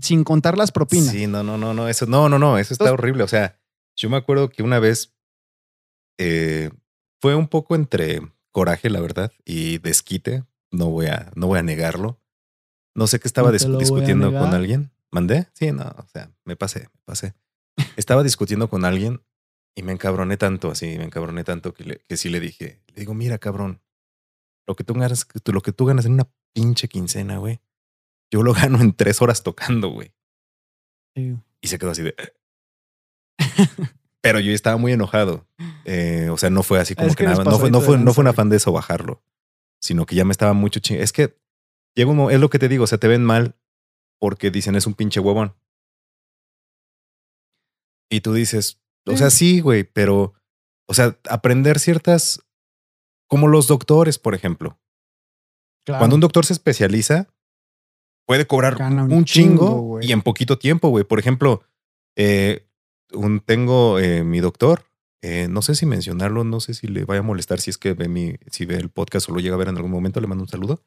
[0.01, 1.11] Sin contar las propinas.
[1.11, 1.87] Sí, no, no, no, no.
[1.87, 2.57] Eso, no, no, no.
[2.57, 3.23] Eso está horrible.
[3.23, 3.59] O sea,
[3.95, 5.13] yo me acuerdo que una vez
[6.17, 6.71] eh,
[7.21, 8.21] fue un poco entre
[8.51, 10.43] coraje, la verdad, y desquite.
[10.71, 12.19] No voy a, no voy a negarlo.
[12.95, 14.91] No sé qué estaba discutiendo con alguien.
[15.11, 15.47] ¿Mandé?
[15.53, 17.33] Sí, no, o sea, me pasé, me pasé.
[17.95, 19.21] estaba discutiendo con alguien
[19.79, 22.99] y me encabroné tanto, así, me encabroné tanto que, le, que sí le dije, le
[22.99, 23.81] digo, mira, cabrón,
[24.67, 27.61] lo que tú ganas, lo que tú ganas en una pinche quincena, güey,
[28.29, 30.13] yo lo gano en tres horas tocando, güey.
[31.15, 32.13] Y se quedó así de...
[34.21, 35.47] Pero yo estaba muy enojado.
[35.85, 37.45] Eh, o sea, no fue así como que, nada.
[37.45, 39.23] No fue, no, fue, no fue un afán de eso bajarlo,
[39.79, 40.99] sino que ya me estaba mucho ching...
[40.99, 41.39] Es que
[41.95, 43.55] llega uno, es lo que te digo, o sea, te ven mal
[44.19, 45.55] porque dicen es un pinche huevón.
[48.09, 50.33] Y tú dices, o sea, sí, güey, pero,
[50.87, 52.41] o sea, aprender ciertas,
[53.27, 54.79] como los doctores, por ejemplo.
[55.85, 57.27] Cuando un doctor se especializa,
[58.27, 61.03] puede cobrar un, chingo, y en poquito tiempo, güey.
[61.03, 61.63] Por ejemplo,
[62.15, 62.67] eh,
[63.11, 64.85] un, tengo eh, mi doctor,
[65.21, 67.93] eh, no sé si mencionarlo, no sé si le vaya a molestar si es que
[67.93, 70.27] ve mi, si ve el podcast o lo llega a ver en algún momento, le
[70.27, 70.83] mando un saludo.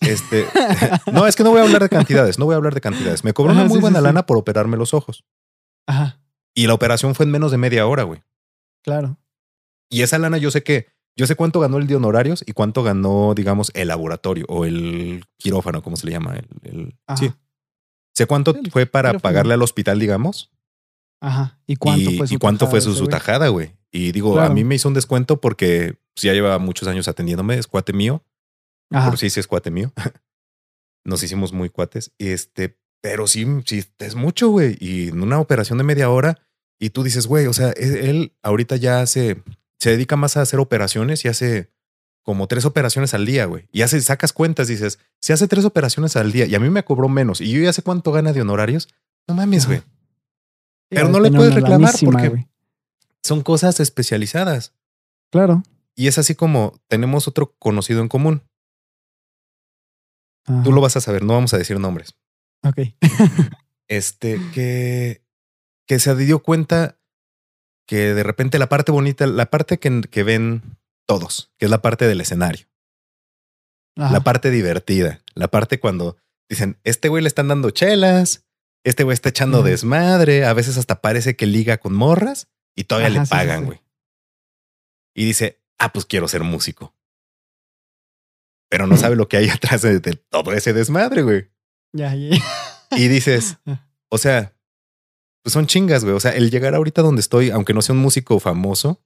[0.00, 0.44] Este,
[1.12, 3.24] no, es que no voy a hablar de cantidades, no voy a hablar de cantidades.
[3.24, 5.24] Me cobró una muy buena lana por operarme los ojos.
[5.86, 6.20] Ajá.
[6.56, 8.22] Y la operación fue en menos de media hora, güey.
[8.82, 9.18] Claro.
[9.90, 12.82] Y esa lana yo sé que, yo sé cuánto ganó el de honorarios y cuánto
[12.82, 16.34] ganó, digamos, el laboratorio o el quirófano, como se le llama.
[16.62, 17.30] El, sí.
[18.14, 20.50] Sé cuánto fue para pagarle al hospital, digamos.
[21.20, 21.60] Ajá.
[21.66, 23.74] ¿Y cuánto fue su ¿y cuánto fue su, tajada, güey?
[23.92, 27.58] Y digo, a mí me hizo un descuento porque pues, ya lleva muchos años atendiéndome,
[27.58, 28.24] es cuate mío.
[28.90, 29.10] Ajá.
[29.10, 29.92] Por si sí, es cuate mío.
[31.04, 32.12] Nos hicimos muy cuates.
[32.16, 34.76] Este, pero sí, sí, es mucho, güey.
[34.80, 36.45] Y en una operación de media hora,
[36.78, 39.42] y tú dices, güey, o sea, e, él ahorita ya hace,
[39.78, 41.70] se dedica más a hacer operaciones y hace
[42.22, 43.68] como tres operaciones al día, güey.
[43.70, 46.84] Y hace, sacas cuentas, dices, si hace tres operaciones al día y a mí me
[46.84, 48.88] cobró menos y yo ya sé cuánto gana de honorarios,
[49.28, 49.82] no mames, güey.
[50.88, 52.46] Pero no le puedes reclamar porque
[53.22, 54.72] son cosas especializadas.
[55.30, 55.62] Claro.
[55.96, 58.42] Y es así como tenemos otro conocido en común.
[60.62, 62.14] Tú lo vas a saber, no vamos a decir nombres.
[62.62, 62.78] Ok.
[63.88, 65.25] este, que,
[65.86, 66.98] que se dio cuenta
[67.86, 71.82] que de repente la parte bonita, la parte que, que ven todos, que es la
[71.82, 72.66] parte del escenario.
[73.96, 76.18] La parte divertida, la parte cuando
[76.50, 78.44] dicen, este güey le están dando chelas,
[78.84, 82.46] este güey está echando desmadre, a veces hasta parece que liga con morras
[82.76, 83.80] y todavía le pagan, güey.
[85.14, 86.94] Y dice, ah, pues quiero ser músico.
[88.68, 91.50] Pero no sabe lo que hay atrás de, todo ese desmadre, güey.
[91.92, 92.36] Ya, ya.
[92.90, 93.56] Y dices,
[94.10, 94.54] o sea,
[95.46, 96.16] pues son chingas, güey.
[96.16, 99.00] O sea, el llegar ahorita donde estoy, aunque no sea un músico famoso,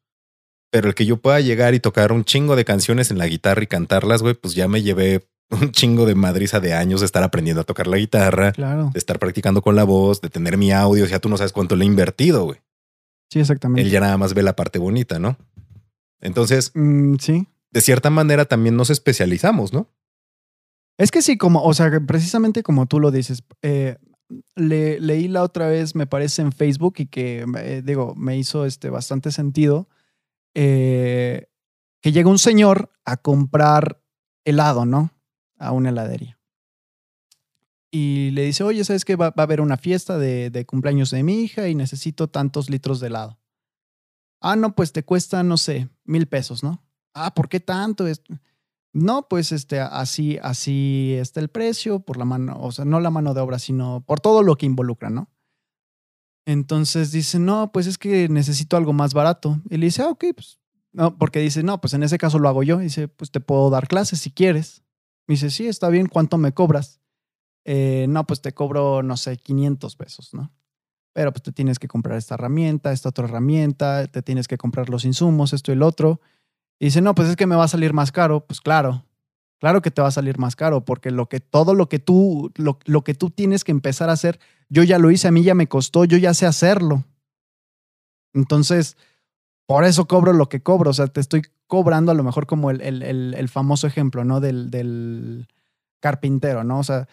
[0.70, 3.62] pero el que yo pueda llegar y tocar un chingo de canciones en la guitarra
[3.62, 7.22] y cantarlas, güey, pues ya me llevé un chingo de madriza de años de estar
[7.22, 11.05] aprendiendo a tocar la guitarra, de estar practicando con la voz, de tener mi audio.
[11.05, 12.62] O sea, tú no sabes cuánto le he invertido, güey.
[13.31, 13.83] Sí, exactamente.
[13.83, 15.37] Él ya nada más ve la parte bonita, ¿no?
[16.22, 17.48] Entonces, mm, sí.
[17.70, 19.90] De cierta manera también nos especializamos, ¿no?
[20.96, 23.98] Es que sí, como, o sea, precisamente como tú lo dices, eh,
[24.54, 28.64] le, leí la otra vez, me parece, en Facebook y que, eh, digo, me hizo
[28.64, 29.88] este, bastante sentido,
[30.54, 31.48] eh,
[32.00, 34.02] que llega un señor a comprar
[34.44, 35.10] helado, ¿no?
[35.58, 36.38] A una heladería.
[37.90, 39.16] Y le dice, oye, ¿sabes qué?
[39.16, 43.00] Va, a haber una fiesta de, de, cumpleaños de mi hija y necesito tantos litros
[43.00, 43.38] de helado.
[44.40, 46.82] Ah, no, pues te cuesta, no sé, mil pesos, ¿no?
[47.12, 48.06] Ah, ¿por qué tanto?
[48.92, 53.11] No, pues este, así, así está el precio, por la mano, o sea, no la
[53.11, 55.31] mano de obra, sino por todo lo que involucra, ¿no?
[56.46, 59.61] Entonces dice, no, pues es que necesito algo más barato.
[59.70, 60.59] Y le dice, ah, ok, pues,
[60.92, 62.81] no, porque dice, no, pues en ese caso lo hago yo.
[62.81, 64.83] Y dice, pues te puedo dar clases si quieres.
[65.29, 67.00] Me dice, sí, está bien, ¿cuánto me cobras?
[67.64, 70.53] Eh, no, pues te cobro, no sé, 500 pesos, ¿no?
[71.12, 74.88] Pero pues te tienes que comprar esta herramienta, esta otra herramienta, te tienes que comprar
[74.88, 76.20] los insumos, esto y el otro.
[76.80, 78.44] Y dice, no, pues es que me va a salir más caro.
[78.44, 79.04] Pues claro,
[79.60, 82.50] claro que te va a salir más caro, porque lo que, todo lo que tú,
[82.56, 85.44] lo, lo que tú tienes que empezar a hacer, yo ya lo hice, a mí
[85.44, 87.04] ya me costó, yo ya sé hacerlo.
[88.34, 88.96] Entonces,
[89.66, 90.90] por eso cobro lo que cobro.
[90.90, 94.40] O sea, te estoy cobrando a lo mejor como el, el, el, famoso ejemplo, ¿no?
[94.40, 95.46] Del, del,
[96.00, 96.80] carpintero, ¿no?
[96.80, 97.08] O sea,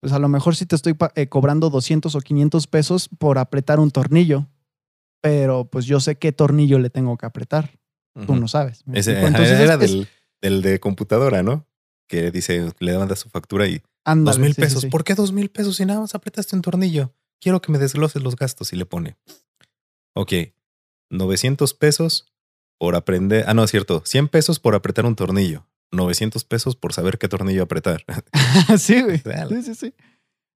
[0.00, 3.80] pues a lo mejor sí te estoy eh, cobrando 200 o 500 pesos por apretar
[3.80, 4.46] un tornillo,
[5.20, 7.70] pero pues yo sé qué tornillo le tengo que apretar.
[8.26, 8.84] Tú no sabes.
[8.92, 10.08] Ese, Entonces, era del,
[10.40, 11.66] del, de computadora, ¿no?
[12.08, 14.86] Que dice, le manda su factura y dos mil pesos.
[14.86, 17.14] ¿Por qué dos mil pesos si nada más apretaste un tornillo?
[17.40, 19.16] Quiero que me desgloses los gastos y le pone.
[20.14, 20.32] Ok,
[21.10, 22.32] 900 pesos
[22.78, 23.44] por aprender.
[23.46, 24.02] Ah, no, es cierto.
[24.04, 25.66] 100 pesos por apretar un tornillo.
[25.92, 28.04] 900 pesos por saber qué tornillo apretar.
[28.78, 29.22] sí, güey.
[29.48, 29.94] Sí, sí, sí.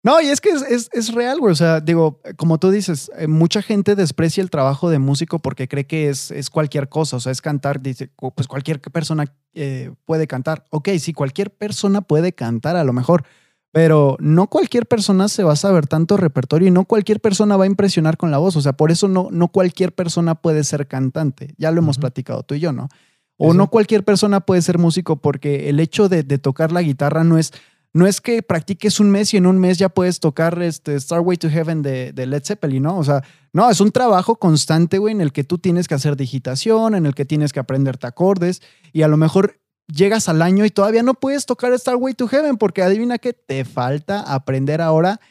[0.06, 1.52] No, y es que es, es, real, güey.
[1.52, 5.68] O sea, digo, como tú dices, eh, mucha gente desprecia el trabajo de músico porque
[5.68, 7.18] cree que es, es cualquier cosa.
[7.18, 7.82] O sea, es cantar.
[7.82, 10.63] Dice, pues cualquier persona eh, puede cantar.
[10.70, 13.24] Ok, sí, cualquier persona puede cantar a lo mejor.
[13.72, 17.63] Pero no cualquier persona se va a saber tanto repertorio y no cualquier persona va
[17.63, 18.56] a impresionar con la voz.
[18.58, 21.56] O sea, por eso no, no cualquier persona puede ser cantante.
[21.58, 22.89] Ya lo hemos platicado tú y yo, ¿no?
[23.38, 27.38] O no cualquier persona puede ser músico porque el hecho de, tocar la guitarra no
[27.38, 27.52] es,
[27.95, 31.38] no es que practiques un mes y en un mes ya puedes tocar este Starway
[31.38, 32.97] to Heaven de, Led Zeppelin, ¿no?
[32.97, 36.17] O sea, no, es un trabajo constante, güey, en el que tú tienes que hacer
[36.17, 40.65] digitación, en el que tienes que aprenderte acordes y a lo mejor llegas al año
[40.65, 45.21] y todavía no puedes tocar Starway to Heaven porque adivina que te falta aprender ahora,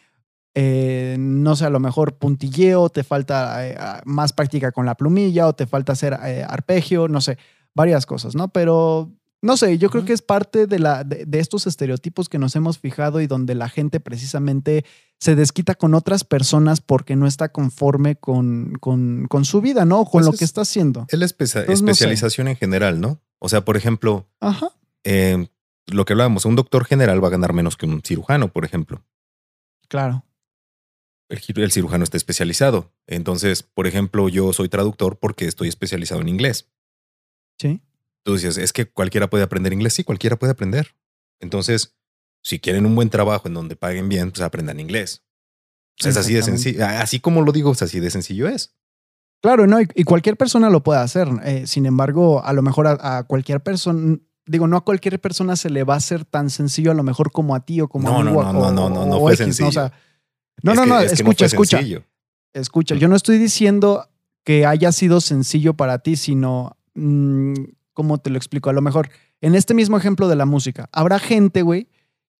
[0.55, 5.49] eh, no sé, a lo mejor puntilleo, te falta eh, más práctica con la plumilla
[5.49, 7.37] o te falta hacer eh, arpegio, no sé,
[7.75, 8.49] varias cosas, ¿no?
[8.49, 9.13] Pero
[9.45, 12.79] no sé, yo creo que es parte de, la, de, estos estereotipos que nos hemos
[12.79, 14.87] fijado y donde la gente precisamente
[15.19, 20.07] se desquita con otras personas porque no está conforme con, con, con su vida, ¿no?
[20.07, 21.05] Con pues lo que está haciendo.
[21.11, 23.21] Es la especialización en general, ¿no?
[23.39, 24.27] O sea, por ejemplo,
[25.03, 25.49] em,
[25.89, 29.05] lo que hablábamos, un doctor general va a ganar menos que un cirujano, por ejemplo.
[29.89, 30.25] Claro.
[31.29, 32.95] El, cirujano está especializado.
[33.07, 36.71] Entonces, por ejemplo, yo soy traductor porque estoy especializado en inglés.
[37.59, 37.83] Sí.
[38.25, 39.95] Tú dices, es que cualquiera puede aprender inglés.
[39.95, 40.97] Sí, cualquiera puede aprender.
[41.41, 41.95] Entonces,
[42.43, 45.23] si quieren un buen trabajo en donde paguen bien, pues aprendan inglés.
[45.99, 46.85] es así de sencillo.
[46.87, 48.75] Así como lo digo, es así de sencillo es.
[49.43, 51.29] Claro, no, y, cualquier persona lo puede hacer.
[51.45, 55.69] Eh, sin embargo, a lo mejor a, cualquier persona, digo, no a cualquier persona se
[55.69, 58.23] le va a hacer tan sencillo a lo mejor como a ti o como a
[58.23, 58.31] mí.
[58.31, 59.91] No, no, no, no, no, no fue sencillo.
[60.63, 61.81] No, no, no, escucha, escucha.
[62.55, 64.09] Escucha, yo no estoy diciendo
[64.45, 67.55] que haya sido sencillo para ti, sino, mm,
[67.95, 68.69] ¿cómo te lo explico?
[68.69, 69.09] A lo mejor,
[69.41, 71.89] en este mismo ejemplo de la música, habrá gente, güey,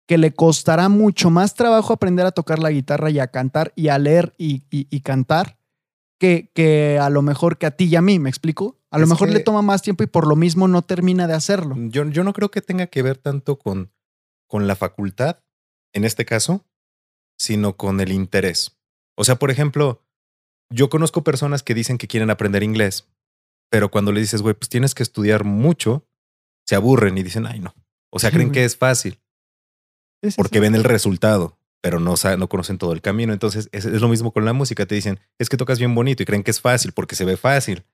[0.07, 3.89] que le costará mucho más trabajo aprender a tocar la guitarra y a cantar y
[3.89, 5.57] a leer y, y cantar
[6.55, 8.79] que, a lo mejor que a ti y a mí, ¿me explico?
[8.91, 11.75] A lo mejor le toma más tiempo y por lo mismo no termina de hacerlo.
[11.77, 13.93] Yo, yo no creo que tenga que ver tanto con,
[14.47, 15.41] con la facultad,
[15.93, 16.65] en este caso,
[17.37, 18.79] sino con el interés.
[19.17, 20.03] O sea, por ejemplo,
[20.71, 23.09] yo conozco personas que dicen que quieren aprender inglés,
[23.71, 26.07] pero cuando le dices, güey, pues tienes que estudiar mucho,
[26.67, 27.75] se aburren y dicen, ay, no.
[28.11, 29.21] O sea, creen que es fácil.
[30.37, 33.35] porque ven el resultado pero no, no conocen todo el camino.
[33.35, 34.87] Entonces es, lo mismo con la música.
[34.87, 37.37] Te dicen, es que tocas bien bonito y creen que es fácil porque se ve
[37.37, 37.85] fácil.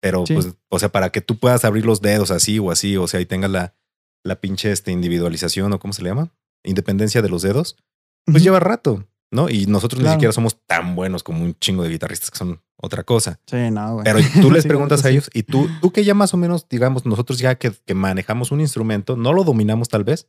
[0.00, 3.08] Pero, pues, o sea, para que tú puedas abrir los dedos así o así, o
[3.08, 3.74] sea, y tengas la,
[4.22, 7.76] la pinche este, individualización o cómo se le llama, independencia de los dedos,
[8.24, 9.50] pues lleva rato, ¿no?
[9.50, 13.02] Y nosotros ni siquiera somos tan buenos como un chingo de guitarristas que son otra
[13.02, 13.40] cosa.
[13.46, 14.04] Sí, no, güey.
[14.04, 17.04] Pero tú les preguntas a ellos y tú, tú que ya más o menos, digamos,
[17.04, 20.28] nosotros ya que, que manejamos un instrumento, no lo dominamos tal vez,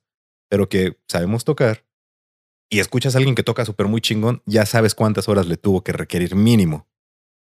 [0.49, 1.85] pero que sabemos tocar,
[2.69, 5.83] y escuchas a alguien que toca súper muy chingón, ya sabes cuántas horas le tuvo
[5.83, 6.87] que requerir mínimo.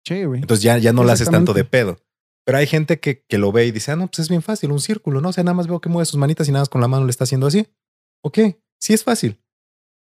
[0.06, 0.42] Sí, güey.
[0.42, 1.98] Entonces ya, ya no la haces tanto de pedo.
[2.46, 4.72] Pero hay gente que, que, lo ve y dice, ah, no, pues es bien fácil,
[4.72, 5.30] un círculo, ¿no?
[5.30, 7.06] O sea, nada más veo que mueve sus manitas y nada más con la mano
[7.06, 7.68] le está haciendo así.
[8.22, 8.40] Ok,
[8.80, 9.40] sí es fácil.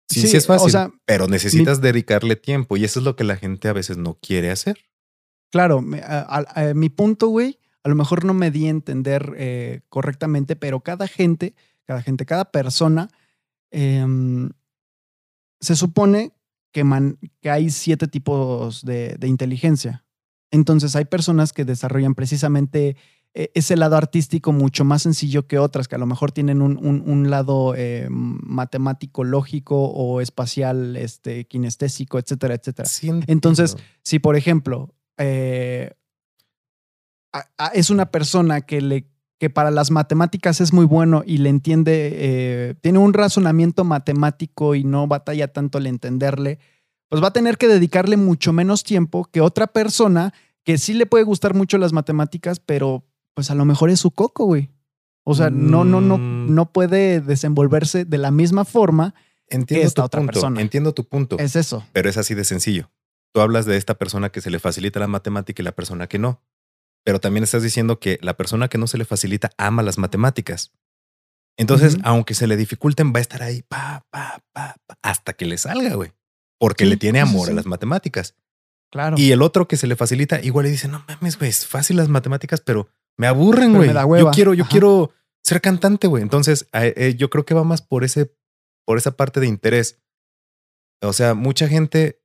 [0.09, 0.73] Sí, sí, es fácil.
[1.05, 4.51] pero necesitas dedicarle tiempo y eso es lo que la gente a veces no quiere
[4.51, 4.79] hacer.
[5.51, 10.81] Claro, mi punto, güey, a lo mejor no me di a entender eh, correctamente, pero
[10.81, 13.09] cada gente, cada gente, cada persona
[13.71, 14.51] em,
[15.61, 16.33] se supone
[16.73, 16.85] que,
[17.41, 20.05] que hay siete tipos de, inteligencia.
[20.51, 22.97] Entonces hay personas que desarrollan precisamente
[23.55, 27.75] ese lado artístico mucho más sencillo que otras, que a lo mejor tienen un, lado
[27.77, 32.89] eh, matemático, lógico o espacial, este, kinestésico, etcétera, etcétera.
[33.27, 35.91] Entonces, si por ejemplo eh,
[37.75, 39.07] es una persona que le
[39.39, 44.75] que para las matemáticas es muy bueno y le entiende, eh, tiene un razonamiento matemático
[44.75, 46.59] y no batalla tanto al entenderle,
[47.09, 50.33] pues va a tener que dedicarle mucho menos tiempo que otra persona
[50.65, 53.05] que sí le puede gustar mucho las matemáticas, pero
[53.37, 54.71] pues a lo mejor es su coco, güey.
[55.23, 56.53] O sea, no, no, no, mm.
[56.53, 59.15] no puede desenvolverse de la misma forma
[59.49, 60.61] entiendo que esta tu otra punto, persona.
[60.61, 61.39] Entiendo tu punto.
[61.39, 61.87] Es eso.
[61.93, 62.91] Pero es así de sencillo.
[63.33, 66.19] Tú hablas de esta persona que se le facilita la matemática y la persona que
[66.19, 66.41] no
[67.07, 70.73] pero también estás diciendo que la persona que no se le facilita ama las matemáticas.
[71.57, 75.57] Entonces, aunque se le dificulten, va a estar ahí pa, pa, pa, hasta que le
[75.57, 76.13] salga, güey.
[76.59, 78.35] Porque le tiene amor a las matemáticas.
[78.91, 79.17] Claro.
[79.17, 81.97] Y el otro que se le facilita, igual le dice, no mames, güey, es fácil
[81.97, 83.93] las matemáticas, pero me aburren, güey.
[83.93, 86.23] Yo quiero, yo quiero ser cantante, güey.
[86.23, 88.35] Entonces, eh, yo creo que va más por ese,
[88.85, 90.03] por esa parte de interés.
[91.03, 92.23] O sea, mucha gente,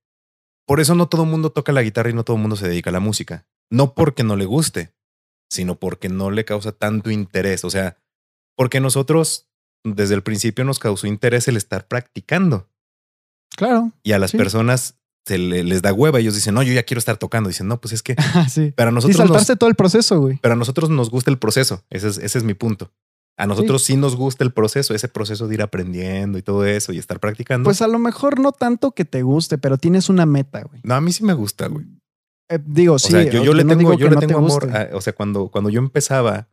[0.66, 2.68] por eso no todo el mundo toca la guitarra y no todo el mundo se
[2.68, 3.46] dedica a la música.
[3.70, 4.94] No porque no le guste,
[5.50, 7.64] sino porque no le causa tanto interés.
[7.64, 7.98] O sea,
[8.56, 9.50] porque nosotros
[9.84, 12.70] desde el principio nos causó interés el estar practicando.
[13.56, 13.92] Claro.
[14.04, 16.20] Y a las personas se les da hueva.
[16.20, 17.50] Ellos dicen, no, yo ya quiero estar tocando.
[17.50, 18.16] Dicen, no, pues es que.
[18.50, 18.72] sí.
[18.72, 19.16] Para nosotros.
[19.16, 20.40] Y saltarse todo el proceso, güey.
[20.42, 21.84] Pero a nosotros nos gusta el proceso.
[21.90, 22.92] Ese es, ese es mi punto.
[23.38, 23.96] A nosotros sí.
[23.96, 27.64] nos gusta el proceso, ese proceso de ir aprendiendo y todo eso y estar practicando.
[27.66, 30.82] Pues a lo mejor no tanto que te guste, pero tienes una meta, güey.
[30.84, 31.86] No, a mí sí me gusta, güey.
[32.50, 33.08] Eh, digo, sí.
[33.08, 34.70] O sea, yo, yo le tengo, yo le tengo amor.
[34.76, 36.50] a- o sea, cuando, cuando yo empezaba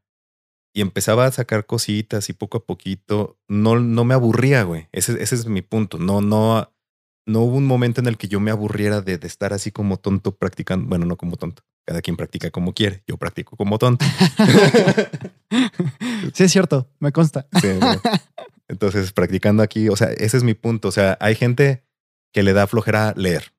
[0.73, 4.89] y empezaba a sacar cositas y poco a poquito, no, no me aburría, güey.
[4.93, 5.99] Ese, ese es mi punto.
[5.99, 6.73] No, no,
[7.29, 9.99] no hubo un momento en el que yo me aburriera de, de estar así como
[9.99, 10.89] tonto practicando.
[10.89, 11.63] Bueno, no como tonto.
[11.87, 13.03] Cada quien practica como quiere.
[13.07, 14.05] Yo practico como tonto.
[16.35, 17.47] sí, es cierto, me consta.
[17.61, 17.69] Sí.
[18.69, 20.89] Entonces, practicando aquí, o sea, ese es mi punto.
[20.89, 21.85] O sea, hay gente
[22.33, 23.53] que le da flojera leer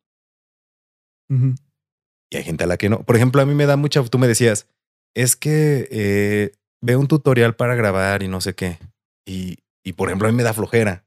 [2.32, 3.03] y hay gente a la que no.
[3.03, 4.67] Por ejemplo, a mí me da mucha, tú me decías,
[5.15, 6.51] es que eh,
[6.82, 8.79] veo un tutorial para grabar y no sé qué.
[9.25, 11.05] Y, y, por ejemplo, a mí me da flojera.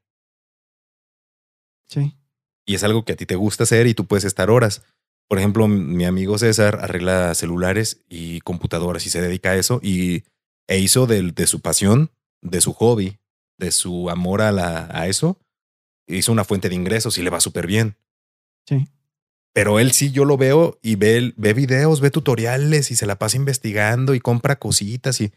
[1.89, 2.17] Sí.
[2.65, 4.83] Y es algo que a ti te gusta hacer y tú puedes estar horas.
[5.27, 10.23] Por ejemplo, mi amigo César arregla celulares y computadoras y se dedica a eso y
[10.67, 13.17] e hizo del- de, su pasión, de su hobby,
[13.57, 15.37] de su amor a, la, a eso,
[16.07, 17.95] hizo una fuente de ingresos y le va súper bien.
[18.67, 18.87] Sí.
[19.53, 23.17] Pero él sí, yo lo veo y ve, ve videos, ve tutoriales y se la
[23.19, 25.31] pasa investigando y compra cositas y...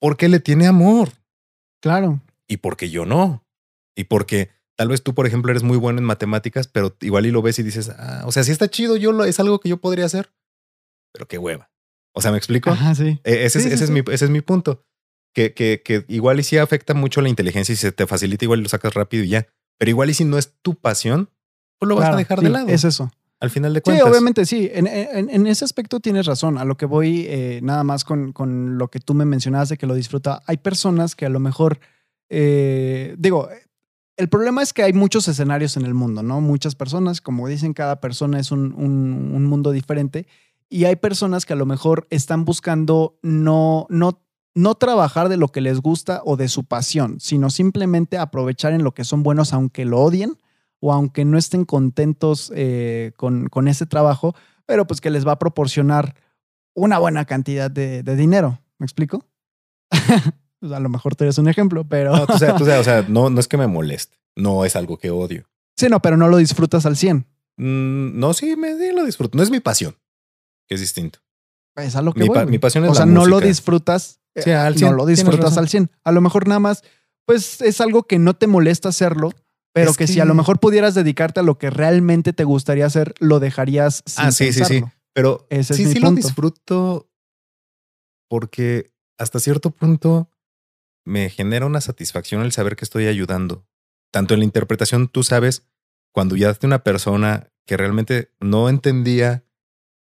[0.00, 1.10] Porque le tiene amor
[1.80, 2.20] Claro.
[2.46, 3.44] y porque yo no.
[3.96, 7.32] Y porque tal vez tú, por ejemplo, eres muy bueno en matemáticas, pero igual y
[7.32, 9.68] lo ves y dices, ah, o sea, sí está chido, yo lo, es algo que
[9.68, 10.30] yo podría hacer,
[11.12, 11.70] pero qué hueva.
[12.14, 12.70] O sea, ¿me explico?
[12.70, 13.20] Ajá, sí.
[13.24, 13.92] E- Ese, es, Sí, sí, ese, es sí.
[13.92, 14.84] mi, ese es mi punto.
[15.34, 18.60] Que, que, que igual y sí afecta mucho la inteligencia y se te facilita, igual
[18.60, 19.46] lo sacas rápido y ya.
[19.78, 21.30] Pero igual y si no es tu pasión,
[21.78, 22.68] pues lo vas a dejar sí, de lado.
[22.68, 23.10] Es eso.
[23.40, 24.08] Al final de Sí, cuentas.
[24.08, 24.68] obviamente sí.
[24.72, 26.56] En, en- en ese aspecto tienes razón.
[26.58, 29.76] A lo que voy eh, nada más con, con lo que tú me mencionabas de
[29.76, 30.42] que lo disfruta.
[30.46, 31.78] Hay personas que a lo mejor,
[32.30, 33.48] eh, digo,
[34.18, 36.40] el problema es que hay muchos escenarios en el mundo, ¿no?
[36.42, 40.26] Muchas personas, como dicen, cada persona es un, un- un mundo diferente.
[40.68, 44.20] Y hay personas que a lo mejor están buscando no, no,
[44.54, 48.84] no trabajar de lo que les gusta o de su pasión, sino simplemente aprovechar en
[48.84, 50.36] lo que son buenos aunque lo odien
[50.80, 54.34] o aunque no estén contentos eh, con, con ese trabajo,
[54.66, 56.14] pero pues que les va a proporcionar
[56.74, 58.60] una buena cantidad de, de dinero.
[58.78, 59.24] ¿Me explico?
[60.60, 62.14] Pues, a lo mejor tú eres un ejemplo, pero...
[62.16, 64.16] No, tú sabes, o sea, no, no es que me moleste.
[64.36, 65.48] No es algo que odio.
[65.76, 67.26] sí, no, pero no lo disfrutas al 100.
[67.56, 69.36] Mm, no, sí, me sí lo disfruto.
[69.36, 69.96] No es mi pasión,
[70.68, 71.18] que es distinto.
[71.76, 73.40] Es a lo que Mi, voy, pa- mi pasión es O sea, la no lo
[73.40, 74.20] disfrutas.
[74.34, 75.90] eh, Sí, al no 100, lo tienes disfrutas al 100.
[76.04, 76.82] A lo mejor nada más,
[77.24, 79.30] pues es algo que no te molesta hacerlo,
[79.72, 82.86] pero Es que, si a lo mejor pudieras dedicarte a lo que realmente te gustaría
[82.86, 84.82] hacer, lo dejarías sin Ah, sí, sí, sí.
[85.12, 86.26] Pero Ese es sí, mi sí lo punto.
[86.26, 87.10] disfruto
[88.28, 90.28] porque hasta cierto punto
[91.08, 93.66] me genera una satisfacción el saber que estoy ayudando.
[94.12, 95.66] Tanto en la interpretación, tú sabes,
[96.12, 99.44] cuando ya a una persona que realmente no entendía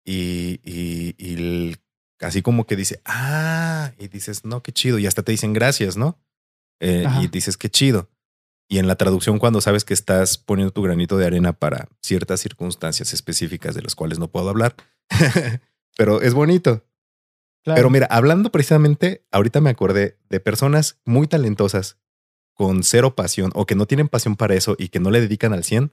[0.05, 1.77] y, y, y el-
[2.21, 5.97] así como que dice, ah, y dices, no, qué chido, y hasta te dicen gracias,
[5.97, 6.19] ¿no?
[6.81, 8.11] Eh, y dices, qué chido.
[8.69, 12.41] Y en la traducción, cuando sabes que estás poniendo tu granito de arena para ciertas
[12.41, 14.75] circunstancias específicas de las cuales no puedo hablar,
[15.97, 16.85] pero es bonito.
[17.67, 17.79] Claro.
[17.79, 21.99] Pero mira, hablando precisamente, ahorita me acordé de personas muy talentosas
[22.55, 25.53] con cero pasión o que no tienen pasión para eso y que no le dedican
[25.53, 25.93] al 100.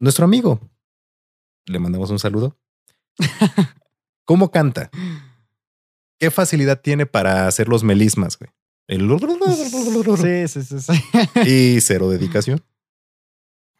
[0.00, 0.60] Nuestro amigo,
[1.64, 2.58] le mandamos un saludo.
[4.26, 4.90] ¿Cómo canta?
[6.18, 8.50] ¿Qué facilidad tiene para hacer los melismas, güey?
[8.86, 9.08] El
[10.18, 10.92] Sí, sí, sí, sí.
[11.76, 12.62] y cero dedicación.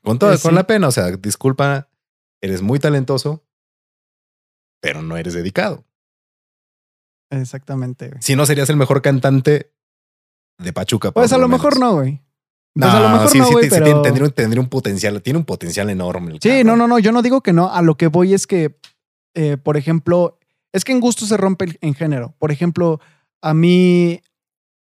[0.02, 1.90] Con todo, Eh, con la pena, o sea, disculpa,
[2.40, 3.44] eres muy talentoso,
[4.80, 5.84] pero no eres dedicado.
[7.32, 8.22] Exactamente, güey.
[8.22, 9.72] Si no, serías el mejor cantante
[10.58, 11.10] de Pachuca.
[11.12, 12.20] Pues a lo mejor no, güey.
[12.74, 13.84] No, Pues a lo mejor sí, no, sí, sí, pero...
[13.84, 16.32] tiene- tendría, un- tendría un potencial, tiene un potencial enorme.
[16.32, 16.66] el Sí, cabrón.
[16.66, 17.70] no, no, no, yo no digo que no.
[17.72, 18.78] A lo que voy es que,
[19.34, 20.38] eh, por ejemplo,
[20.72, 22.34] es que en gusto se rompe el- en género.
[22.38, 23.00] Por ejemplo,
[23.42, 24.20] a mí,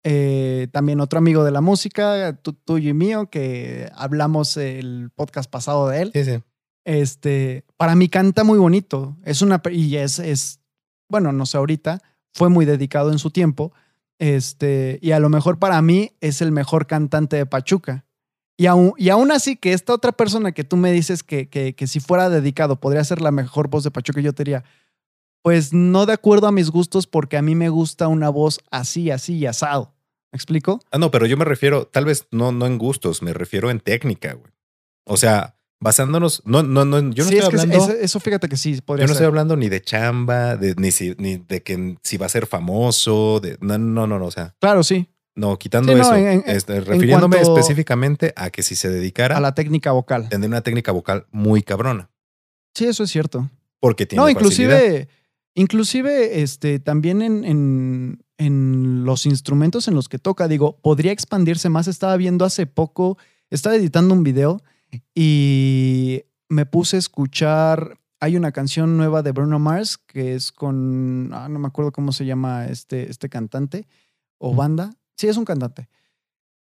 [0.04, 5.50] eh, también otro amigo de la música, tú- tuyo y mío, que hablamos el podcast
[5.50, 6.44] pasado de él, Sí, sí.
[6.86, 9.16] este, para mí canta muy bonito.
[9.24, 10.60] Es una, y es, es,
[11.10, 12.02] bueno, no sé ahorita,
[12.36, 13.72] fue muy dedicado en su tiempo.
[14.20, 18.06] Este, y a lo mejor para mí es el mejor cantante de Pachuca.
[18.58, 21.76] Y aún, y aún así que esta otra persona que tú me dices que, que,
[21.76, 24.66] que si fuera dedicado podría ser la mejor voz de Pachuca, yo te diría,
[25.42, 29.12] pues no de acuerdo a mis gustos porque a mí me gusta una voz así,
[29.12, 29.94] así y asado.
[30.32, 30.82] ¿Me explico?
[30.92, 33.80] Ah, no, pero yo me refiero, tal vez no, no en gustos, me refiero en
[33.80, 34.52] técnica, güey.
[35.06, 35.55] O sea,
[35.86, 37.76] basándonos, no, no, no, yo no Sí, estoy es que hablando.
[37.76, 39.22] eso, eso fíjate que sí, podría Yo no ser.
[39.24, 42.48] estoy hablando ni de chamba, de, ni, si, ni de que si va a ser
[42.48, 46.16] famoso, de, no, no, no, no, o sea, Claro, sí, no, quitando Sí, no, eso,
[46.16, 50.28] en- en- este, refiriéndome específicamente a que si se dedicara a la técnica vocal.
[50.30, 52.10] tendría una técnica vocal muy cabrona,
[52.74, 53.50] Sí, eso es cierto.
[53.80, 54.42] porque tiene No, facilidad.
[54.80, 55.10] inclusive
[55.58, 61.70] Inclusive, este, también en, en, en, los instrumentos en los que toca, digo, podría expandirse
[61.70, 61.88] más.
[61.88, 63.18] Estaba viendo hace poco,
[63.50, 64.62] estaba editando un video
[65.14, 68.00] y me puse a escuchar.
[68.20, 71.32] Hay una canción nueva de Bruno Mars que es con.
[71.34, 73.88] Ah, no me acuerdo cómo se llama este, este cantante
[74.38, 74.96] o banda.
[75.18, 75.90] Sí, es un cantante.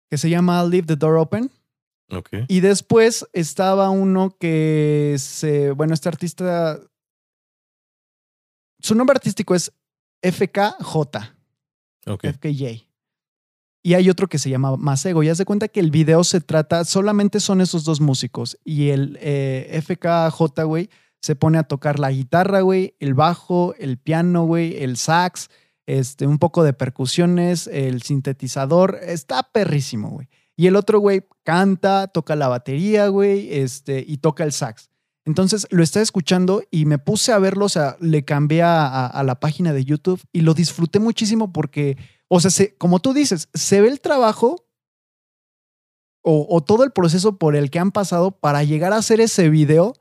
[0.10, 1.52] Que se llama Leave the Door Open.
[2.10, 2.46] Okay.
[2.48, 5.72] Y después estaba uno que se.
[5.72, 6.80] Bueno, este artista.
[8.80, 9.74] Su nombre artístico es
[10.22, 10.96] FKJ.
[12.06, 12.32] Okay.
[12.34, 12.87] FKJ.
[13.88, 15.24] Y hay otro que se llama Masego.
[15.24, 18.58] Y haz de cuenta que el video se trata, solamente son esos dos músicos.
[18.66, 20.90] Y el eh, FKJ, güey,
[21.22, 25.50] se pone a tocar la guitarra, güey, el bajo, el piano, güey, el sax,
[25.86, 29.00] este, un poco de percusiones, el sintetizador.
[29.02, 30.28] Está perrísimo, güey.
[30.58, 34.90] Y el otro, güey, canta, toca la batería, güey, este, y toca el sax.
[35.28, 39.40] Entonces lo estaba escuchando y me puse a verlo, o sea, le cambié a, la
[39.42, 41.98] página de YouTube y lo disfruté muchísimo porque,
[42.28, 44.66] o sea, se, como tú dices, se ve el trabajo
[46.22, 49.50] o, o, todo el proceso por el que han pasado para llegar a hacer ese
[49.50, 49.94] video,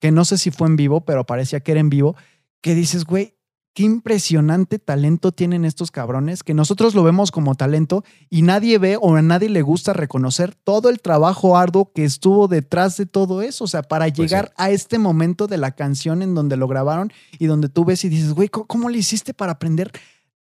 [0.00, 2.14] que no sé si fue en vivo, pero parecía que era en vivo,
[2.60, 3.36] que dices, güey,
[3.76, 8.96] qué impresionante talento tienen estos cabrones, que nosotros lo vemos como talento y nadie ve
[8.98, 13.42] o a nadie le gusta reconocer todo el trabajo arduo que estuvo detrás de todo
[13.42, 14.64] eso, o sea, para llegar pues sí.
[14.64, 18.08] a este momento de la canción en donde lo grabaron y donde tú ves y
[18.08, 19.92] dices, güey, ¿cómo, ¿cómo, le hiciste para aprender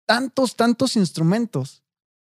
[0.06, 1.84] tantos, tantos instrumentos?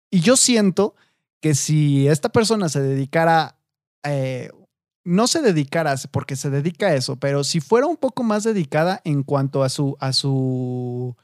[0.10, 0.96] Y yo siento
[1.42, 3.58] que si esta persona se dedicara...
[4.04, 4.50] Eh,
[5.08, 9.00] no se dedicara, porque se dedica a eso, pero si fuera un poco más dedicada
[9.06, 11.16] en cuanto a su, a su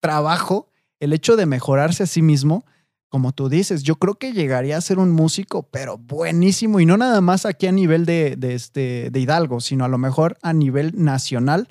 [0.00, 0.68] trabajo,
[1.00, 2.64] el hecho de mejorarse a sí mismo,
[3.08, 6.96] como tú dices, yo creo que llegaría a ser un músico, pero buenísimo, y no
[6.96, 10.52] nada más aquí a nivel de, de este, de Hidalgo, sino a lo mejor a
[10.52, 11.66] nivel nacional,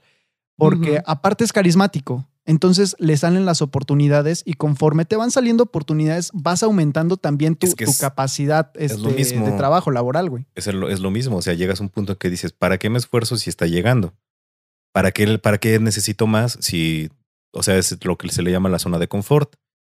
[0.57, 1.03] porque uh -huh.
[1.05, 2.27] aparte es carismático.
[2.45, 7.67] Entonces le salen las oportunidades y conforme te van saliendo oportunidades, vas aumentando también tu,
[7.67, 9.45] es que tu es, capacidad este, es lo mismo.
[9.45, 10.47] de trabajo laboral, güey.
[10.55, 11.37] Es, el, es, lo mismo.
[11.37, 13.67] O sea, llegas a un punto en que dices, ¿para qué me esfuerzo si está
[13.67, 14.15] llegando?
[14.91, 17.09] ¿Para qué, para qué necesito más si,
[17.53, 19.55] o sea, es lo que se le llama la zona de confort?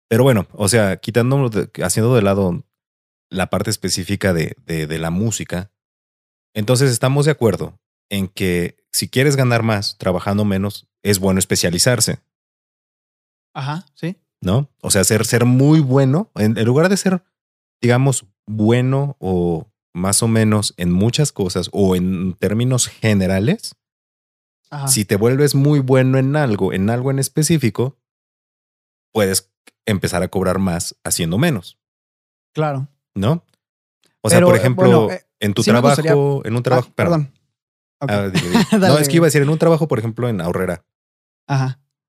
[0.10, 1.50] Pero bueno, o sea, quitando,
[1.84, 2.66] haciendo de lado
[3.30, 5.72] la parte específica de, de, de la música,
[6.54, 7.80] entonces estamos de acuerdo
[8.10, 12.20] en que si quieres ganar más trabajando menos, es bueno especializarse.
[13.54, 14.18] Ajá, sí.
[14.41, 14.70] ¿No?
[14.82, 17.24] O sea, ser, ser muy bueno, en, en, lugar de ser,
[17.82, 23.76] digamos, bueno o más o menos en muchas cosas o en términos generales,
[24.70, 24.88] Ajá.
[24.88, 27.97] si te vuelves muy bueno en algo, en algo en específico,
[29.14, 29.52] puedes
[29.86, 31.78] empezar a cobrar más haciendo menos.
[32.54, 32.88] Claro.
[33.16, 33.43] ¿No?
[34.22, 36.64] O sea, Pero, por ejemplo, bueno, eh, en tu sí trabajo, gustaría- en un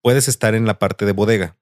[0.03, 1.57] puedes estar en la parte de bodega,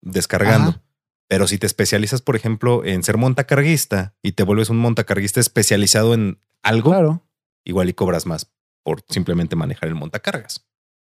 [0.00, 0.70] descargando.
[0.70, 0.82] Ajá.
[1.28, 6.14] Pero si te especializas, por ejemplo, en ser montacarguista y te vuelves un montacarguista especializado
[6.14, 7.22] en algo, Claro.
[7.64, 8.50] igual y cobras más
[8.82, 10.66] por simplemente manejar el montacargas.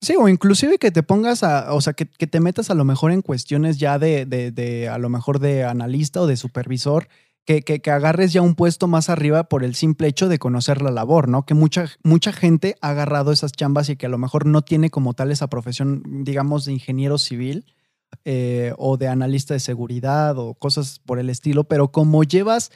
[0.00, 2.84] Sí, o inclusive que te pongas a, o sea, que, que te metas a lo
[2.84, 7.08] mejor en cuestiones ya de, de, de a lo mejor de analista o de supervisor,
[7.44, 10.82] que, que, que agarres ya un puesto más arriba por el simple hecho de conocer
[10.82, 11.44] la labor, ¿no?
[11.44, 14.90] Que mucha, mucha gente ha agarrado esas chambas y que a lo mejor no tiene
[14.90, 17.66] como tal esa profesión, digamos, de ingeniero civil
[18.24, 22.70] eh, o de analista de seguridad o cosas por el estilo, pero como llevas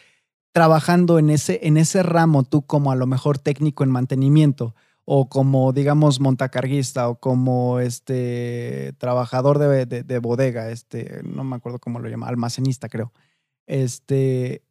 [0.52, 4.74] trabajando en ese, en ese ramo tú como a lo mejor técnico en mantenimiento,
[5.10, 11.56] o como, digamos, montacarguista o como este trabajador de, de, de, bodega, este, no me
[11.56, 13.10] acuerdo cómo lo llama, almacenista, creo.
[13.68, 14.62] Este,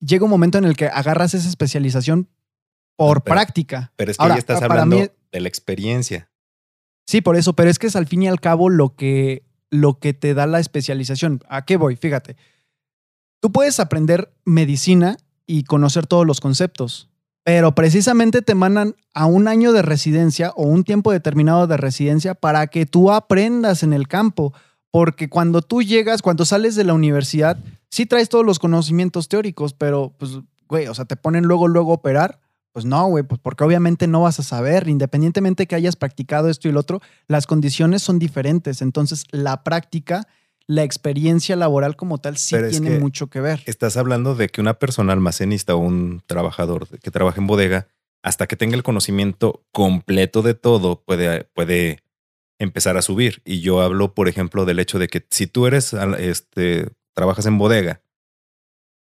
[0.00, 2.28] llega un momento en el que agarras esa especialización
[2.96, 3.92] por Pero- práctica.
[3.96, 6.30] Pero es que Ahora, ya estás hablando mí- de la experiencia.
[7.06, 9.98] Sí, por eso, pero es que es al fin y al cabo lo que, lo
[9.98, 11.40] que te da la especialización.
[11.48, 11.96] ¿A qué voy?
[11.96, 12.36] Fíjate.
[13.40, 17.08] Tú puedes aprender medicina y conocer todos los conceptos,
[17.42, 22.34] pero precisamente te mandan a un año de residencia o un tiempo determinado de residencia
[22.34, 24.52] para que tú aprendas en el campo.
[24.90, 27.58] Porque cuando tú llegas, cuando sales de la universidad,
[27.90, 30.38] sí traes todos los conocimientos teóricos, pero pues,
[30.68, 32.40] güey, o sea, te ponen luego, luego a operar.
[32.72, 36.68] Pues no, güey, pues porque obviamente no vas a saber, independientemente que hayas practicado esto
[36.68, 38.80] y lo otro, las condiciones son diferentes.
[38.80, 40.28] Entonces, la práctica,
[40.68, 43.60] la experiencia laboral como tal, sí Pero es tiene que mucho que ver.
[43.66, 47.88] Estás hablando de que una persona almacenista o un trabajador que trabaja en bodega,
[48.22, 52.04] hasta que tenga el conocimiento completo de todo, puede, puede
[52.60, 53.42] empezar a subir.
[53.44, 57.58] Y yo hablo, por ejemplo, del hecho de que si tú eres, este, trabajas en
[57.58, 58.02] bodega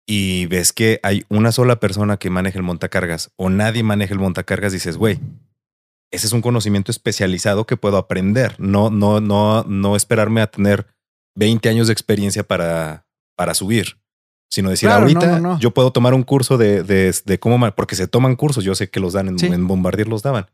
[0.07, 4.19] y ves que hay una sola persona que maneja el montacargas o nadie maneja el
[4.19, 5.19] montacargas, dices, güey,
[6.11, 8.55] ese es un conocimiento especializado que puedo aprender.
[8.59, 10.87] No, no, no, no esperarme a tener
[11.35, 13.97] 20 años de experiencia para, para subir,
[14.49, 18.63] sino decir ahorita yo puedo tomar un curso de, de, cómo, porque se toman cursos.
[18.63, 20.47] Yo sé que los dan en, en Bombardier, los daban.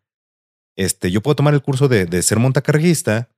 [0.77, 3.29] Este, yo puedo tomar el curso de, de ser montacarguista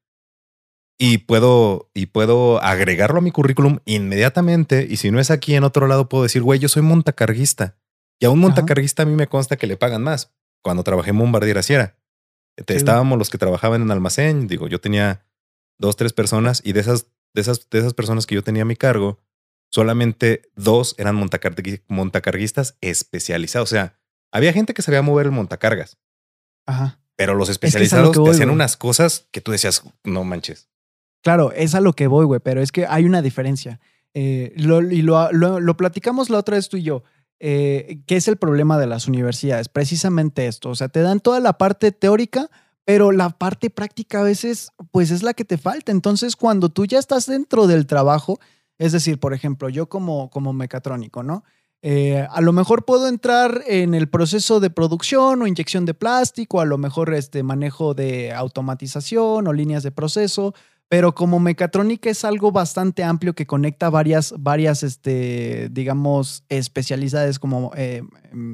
[1.01, 4.85] y puedo, y puedo agregarlo a mi currículum inmediatamente.
[4.87, 7.77] Y si no es aquí en otro lado, puedo decir, güey, yo soy montacarguista.
[8.19, 10.33] Y a un montacarguista a mí me consta que le pagan más.
[10.61, 11.97] Cuando trabajé en Bombardier así era.
[12.67, 14.47] Estábamos los que trabajaban en almacén.
[14.47, 15.25] Digo, yo tenía
[15.77, 18.65] dos, tres personas y de esas, de esas, de esas personas que yo tenía a
[18.65, 19.21] mi cargo,
[19.71, 23.69] solamente dos eran montacarguistas especializados.
[23.69, 23.97] O sea,
[24.33, 25.97] había gente que sabía mover el montacargas.
[26.65, 26.99] Ajá.
[27.19, 30.69] Pero los especializados te hacían unas cosas que tú decías, no manches.
[31.21, 33.81] Claro, es a lo que voy, güey, pero es que hay una diferencia.
[34.13, 37.03] Eh, lo, y lo, lo, platicamos la otra vez tú y yo.
[37.41, 39.67] Eh, ¿Qué es el problema de las universidades?
[39.67, 40.69] Precisamente esto.
[40.69, 42.49] O sea, te dan toda la parte teórica,
[42.85, 45.91] pero la parte práctica a veces, pues es la que te falta.
[45.91, 48.39] Entonces, cuando tú ya estás dentro del trabajo,
[48.77, 51.43] es decir, por ejemplo, yo como, como mecatrónico, ¿no?
[51.81, 56.59] Eh, a lo mejor puedo entrar en el proceso de producción o inyección de plástico,
[56.59, 60.53] a lo mejor este manejo de automatización o líneas de proceso,
[60.89, 67.71] pero como mecatrónica es algo bastante amplio que conecta varias, varias este, digamos, especialidades como
[67.77, 68.03] eh,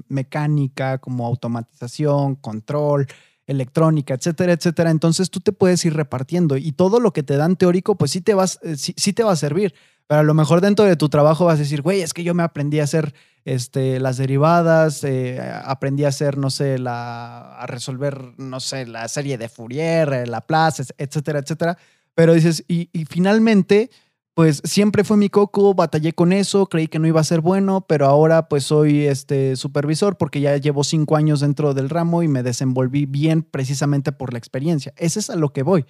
[0.08, 3.08] mecánica, como automatización, control,
[3.48, 4.92] electrónica, etcétera, etcétera.
[4.92, 8.22] Entonces tú te puedes ir repartiendo y todo lo que te dan teórico, pues sí
[8.22, 9.74] te, vas, eh, sí te va a servir.
[10.08, 12.34] Pero a lo mejor dentro de tu trabajo vas a decir, güey, es que yo
[12.34, 17.66] me aprendí a hacer este, las derivadas, eh, aprendí a hacer, no sé, la, a
[17.68, 21.78] resolver, no sé, la serie de Fourier, eh, la Laplace, etcétera, etcétera.
[22.14, 23.90] Pero dices, y, y finalmente,
[24.36, 27.86] pues siempre fue mi coco, batallé con eso, creí que no iba a ser bueno,
[27.88, 32.28] pero ahora pues soy este supervisor porque ya llevo cinco años dentro del ramo y
[32.28, 34.94] me desenvolví bien precisamente por la experiencia.
[34.98, 35.86] Ese es a lo que voy.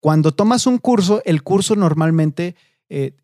[0.00, 2.56] Cuando tomas un curso, el curso normalmente
[2.88, 3.16] eh,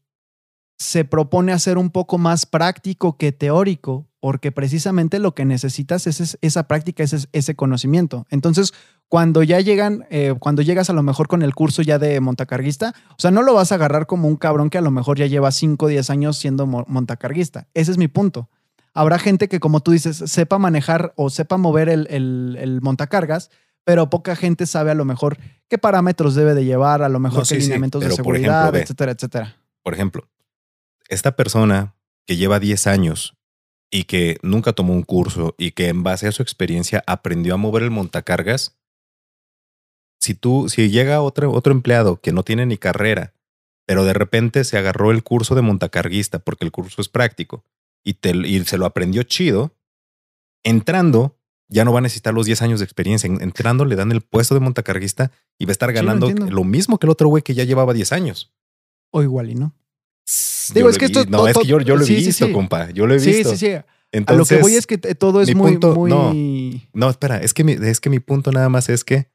[0.81, 6.39] se propone hacer un poco más práctico que teórico, porque precisamente lo que necesitas es
[6.41, 8.27] esa práctica, ese, ese conocimiento.
[8.31, 8.73] Entonces,
[9.07, 12.95] cuando ya llegan, eh, cuando llegas a lo mejor con el curso ya de montacarguista,
[13.11, 15.27] o sea, no lo vas a agarrar como un cabrón que a lo mejor ya
[15.27, 17.69] lleva 5 o 10 años siendo montacarguista.
[17.75, 18.49] Ese es mi punto.
[18.95, 23.51] Habrá gente que, como tú dices, sepa manejar o sepa mover el, el, montacargas,
[23.85, 25.37] pero poca gente sabe a lo mejor
[25.69, 29.57] qué parámetros debe de llevar, a lo mejor qué lineamientos de seguridad, etcétera, etcétera.
[29.83, 30.27] Por ejemplo,
[31.11, 31.95] esta persona
[32.27, 33.37] que lleva 10 años
[33.91, 37.59] y que nunca tomó un curso y que en base a su experiencia aprendió a
[37.59, 38.79] mover el montacargas,
[40.19, 43.35] si tú, si llega otro, otro empleado que no tiene ni carrera,
[43.87, 47.65] pero de repente se agarró el curso de montacarguista porque el curso es práctico
[48.05, 49.75] y, te, y se lo aprendió chido,
[50.63, 51.37] entrando
[51.71, 53.29] ya no va a necesitar los 10 años de experiencia.
[53.29, 57.07] Entrando le dan el puesto de montacarguista y va a estar ganando lo, mismo que
[57.07, 58.53] el otro güey que ya llevaba 10 años.
[59.11, 59.73] O igual y no.
[60.75, 62.91] Digo, es que esto no, es que yo, lo he visto, compa.
[62.91, 63.51] Yo lo he visto.
[63.51, 63.83] Sí, sí, sí.
[64.13, 66.11] Entonces, a lo que voy es que todo es muy, muy...
[66.11, 66.33] No,
[66.93, 69.31] no, espera, es que, mi, es que mi punto nada más es que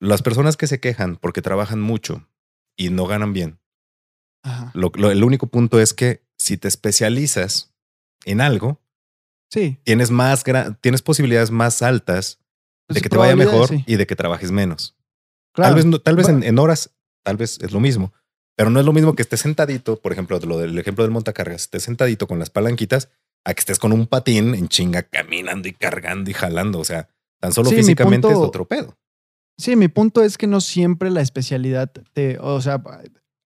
[0.00, 2.28] las personas que se quejan porque trabajan mucho
[2.76, 3.58] y no ganan bien,
[4.74, 7.72] Lo, el único punto es que si te especializas
[8.24, 8.82] en algo,
[9.50, 9.78] sí.
[9.84, 10.44] tienes, más
[10.80, 12.40] tienes posibilidades más altas
[12.88, 14.96] de pues que te vaya mejor y de que trabajes menos.
[15.54, 16.90] Tal vez, tal vez en, en horas,
[17.22, 18.12] tal vez es lo mismo,
[18.56, 21.62] pero no es lo mismo que estés sentadito, por ejemplo, lo del ejemplo del montacargas,
[21.62, 23.08] estés sentadito con las palanquitas,
[23.44, 26.78] a que estés con un patín en chinga caminando y cargando y jalando.
[26.78, 27.08] O sea,
[27.40, 28.96] tan solo físicamente es otro pedo.
[29.58, 32.82] Sí, mi punto es que no siempre la especialidad te, o sea,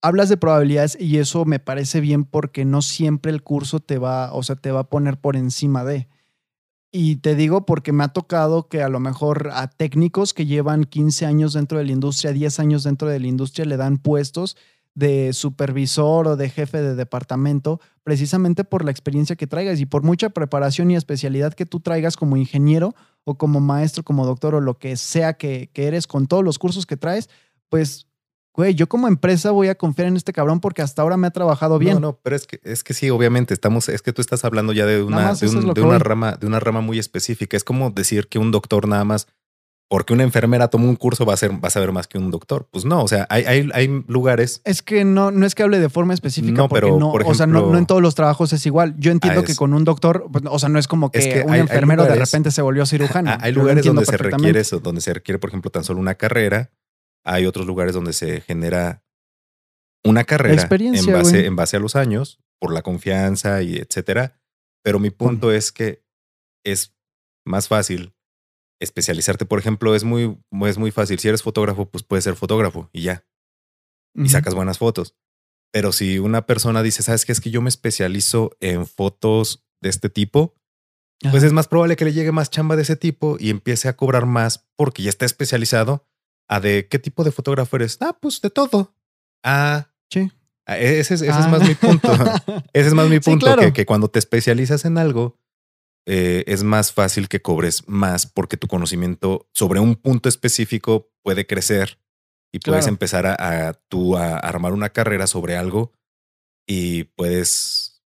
[0.03, 4.33] hablas de probabilidades y eso me parece bien porque no siempre el curso te va,
[4.33, 6.09] o sea, te va a poner por encima de.
[6.95, 10.85] Y te digo porque me ha tocado que a lo mejor a técnicos que llevan
[10.85, 14.57] 15 años dentro de la industria, 10 años dentro de la industria, le dan puestos
[14.95, 20.03] de supervisor o de jefe de departamento, precisamente por la experiencia que traigas y por
[20.03, 24.61] mucha preparación y especialidad que tú traigas como ingeniero o como maestro, como doctor o
[24.61, 27.31] lo que sea que, eres con todos los cursos que traes,
[27.69, 28.07] pues
[28.55, 31.31] güey, yo como empresa voy a confiar en este cabrón porque hasta ahora me ha
[31.31, 31.95] trabajado bien.
[31.95, 34.75] No, no, pero es que, es que sí, obviamente, estamos, es que tú estás hablando
[34.75, 37.57] ya de una, de, una rama, de una rama muy específica.
[37.57, 39.27] Es como decir que un doctor nada más
[39.89, 42.31] porque una enfermera tomó un curso va a, ser, va a saber más que un
[42.31, 42.67] doctor.
[42.71, 44.63] Pues no, o sea, hay, hay, hay lugares.
[44.65, 47.47] Es que no, no es que hable de forma específica, no, pero no, o sea,
[47.47, 48.95] no, en todos los trabajos es igual.
[48.99, 51.55] Yo entiendo ah, que con un doctor, pues, o sea, no es como que, un
[51.55, 53.37] enfermero de repente se volvió cirujano.
[53.39, 56.71] Hay lugares donde se requiere eso, donde se requiere, por ejemplo, tan solo una carrera.
[57.25, 59.05] Hay otros lugares donde se genera
[60.05, 64.41] una carrera en base, en base a los años, por la confianza y etcétera.
[64.83, 66.03] Pero mi punto es que
[66.65, 66.95] es
[67.45, 68.15] más fácil
[68.83, 69.47] especializarte.
[69.47, 71.19] Por ejemplo, es muy, es muy fácil.
[71.19, 73.25] Si eres fotógrafo, pues puedes ser fotógrafo y ya.
[74.15, 75.17] Y sacas buenas fotos.
[75.73, 77.33] Pero si una persona dice, ¿sabes qué?
[77.33, 80.55] Es que yo me especializo en fotos de este tipo,
[81.31, 83.97] pues es más probable que le llegue más chamba de ese tipo y empiece a
[83.97, 86.07] cobrar más porque ya está especializado
[86.49, 87.97] a de qué tipo de fotógrafo eres.
[88.01, 88.95] Ah, pues de todo.
[89.45, 90.31] Ah, sí.
[90.67, 91.49] Ah, e-, ese, es, ah.
[91.49, 92.13] más mi punto.
[92.73, 95.39] ese es más mi punto, que, cuando te especializas en algo,
[96.07, 101.47] eh, es más fácil que cobres más porque tu conocimiento sobre un punto específico puede
[101.47, 101.99] crecer
[102.53, 105.93] y puedes empezar a, tú a armar una carrera sobre algo
[106.67, 108.03] y puedes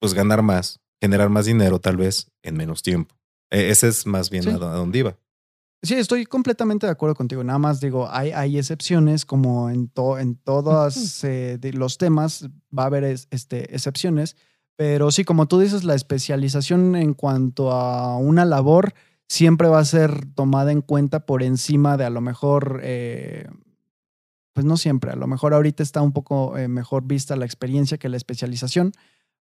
[0.00, 3.14] pues ganar más, generar más dinero tal vez en menos tiempo.
[3.50, 5.18] E-, ese es más bien a, dónde iba.
[5.82, 7.44] Sí, estoy completamente de acuerdo contigo.
[7.44, 12.86] Nada más digo, hay, hay excepciones, como en, en todos eh, los temas va a
[12.86, 14.36] haber este, excepciones,
[14.78, 18.94] pero sí, como tú dices, la especialización en cuanto a una labor
[19.26, 23.48] siempre va a ser tomada en cuenta por encima de a lo mejor, eh,
[24.52, 27.98] pues no siempre, a lo mejor ahorita está un poco eh, mejor vista la experiencia
[27.98, 28.92] que la especialización,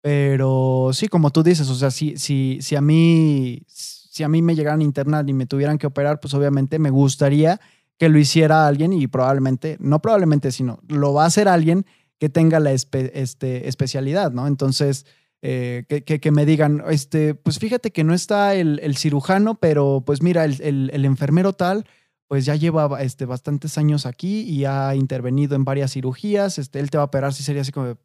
[0.00, 4.40] pero sí, como tú dices, o sea, si, si, si a mí si a mí
[4.40, 7.60] me llegaran a internar y me tuvieran que operar, pues obviamente me gustaría
[7.98, 11.84] que lo hiciera alguien y probablemente, no probablemente, sino lo va a hacer alguien
[12.18, 14.46] que tenga la este, especialidad, ¿no?
[14.46, 15.06] Entonces,
[15.40, 20.44] eh, que, me digan, este, pues fíjate que no está el, cirujano, pero pues mira,
[20.44, 21.86] el, enfermero tal,
[22.26, 26.90] pues ya lleva este, bastantes años aquí y ha intervenido en varias cirugías, este, él
[26.90, 27.96] te va a operar, si sería así como,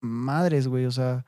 [0.00, 1.24] madres, güey, o sea,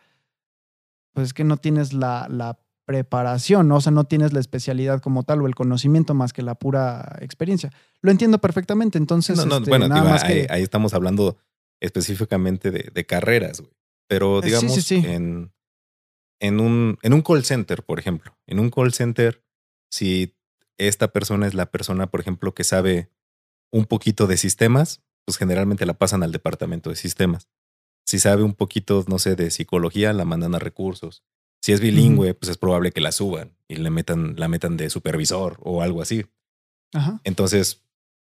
[1.15, 3.77] pues es que no tienes la, la preparación, ¿no?
[3.77, 7.17] o sea, no tienes la especialidad como tal o el conocimiento más que la pura
[7.21, 7.71] experiencia.
[8.03, 11.39] Lo entiendo perfectamente, entonces, este, bueno, nada más ahí, ahí, estamos hablando
[11.85, 13.73] específicamente de, carreras, güey.
[14.09, 15.53] Pero eh, digamos, En,
[16.41, 19.45] en, un, en un call center, por ejemplo, en un call center,
[19.91, 20.35] si
[20.79, 23.11] esta persona es la persona, por ejemplo, que sabe
[23.71, 27.49] un poquito de sistemas, pues generalmente la pasan al departamento de sistemas.
[28.07, 31.23] Si sabe un poquito, no sé, de psicología, la mandan a recursos.
[31.63, 34.91] Si es bilingüe, pues es probable que la suban y le metan, la metan de
[34.91, 36.27] supervisor o algo así.
[37.25, 37.84] Entonces, e,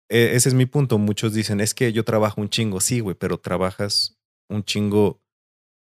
[0.10, 0.98] ese es mi punto.
[0.98, 2.82] Muchos dicen, es que yo trabajo un chingo.
[2.82, 5.22] Sí, güey, pero trabajas un chingo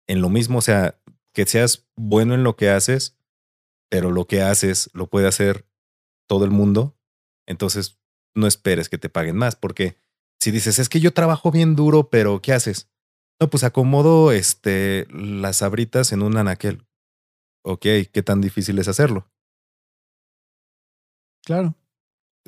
[0.07, 0.59] en lo mismo.
[0.59, 1.01] O sea,
[1.33, 3.17] que seas bueno en lo que haces,
[3.91, 5.67] pero lo que haces lo puede hacer
[6.29, 6.97] todo el mundo.
[7.47, 7.99] Entonces,
[8.35, 9.97] no esperes que te paguen más, porque
[10.39, 12.91] si dices, es que yo trabajo bien duro, pero ¿qué haces?
[13.41, 16.89] No, pues acomodo este, las abritas en un anaquel
[17.69, 19.31] ok, ¿qué tan difícil es hacerlo?
[21.45, 21.75] Claro.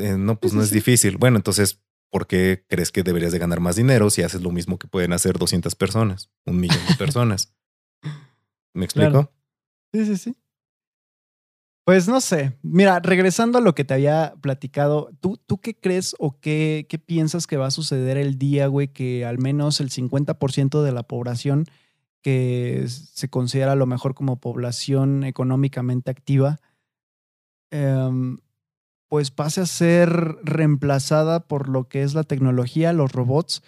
[0.00, 1.16] Eh, no, pues no es difícil.
[1.16, 1.80] Bueno, entonces,
[2.10, 5.12] ¿por qué crees que deberías de ganar más dinero si haces lo mismo que pueden
[5.12, 7.54] hacer 200 personas, un millón de personas?
[8.74, 9.32] ¿Me explico?
[9.92, 10.36] Sí, sí, sí.
[11.84, 12.56] Pues no sé.
[12.62, 16.98] Mira, regresando a lo que te había platicado, ¿tú, tú qué crees o qué, qué
[16.98, 21.02] piensas que va a suceder el día, güey, que al menos el 50% de la
[21.02, 21.66] población
[22.22, 26.60] que se considera a lo mejor como población económicamente activa,
[27.70, 28.38] em,
[29.10, 33.60] pues pase a ser reemplazada por lo que es la tecnología, los robots,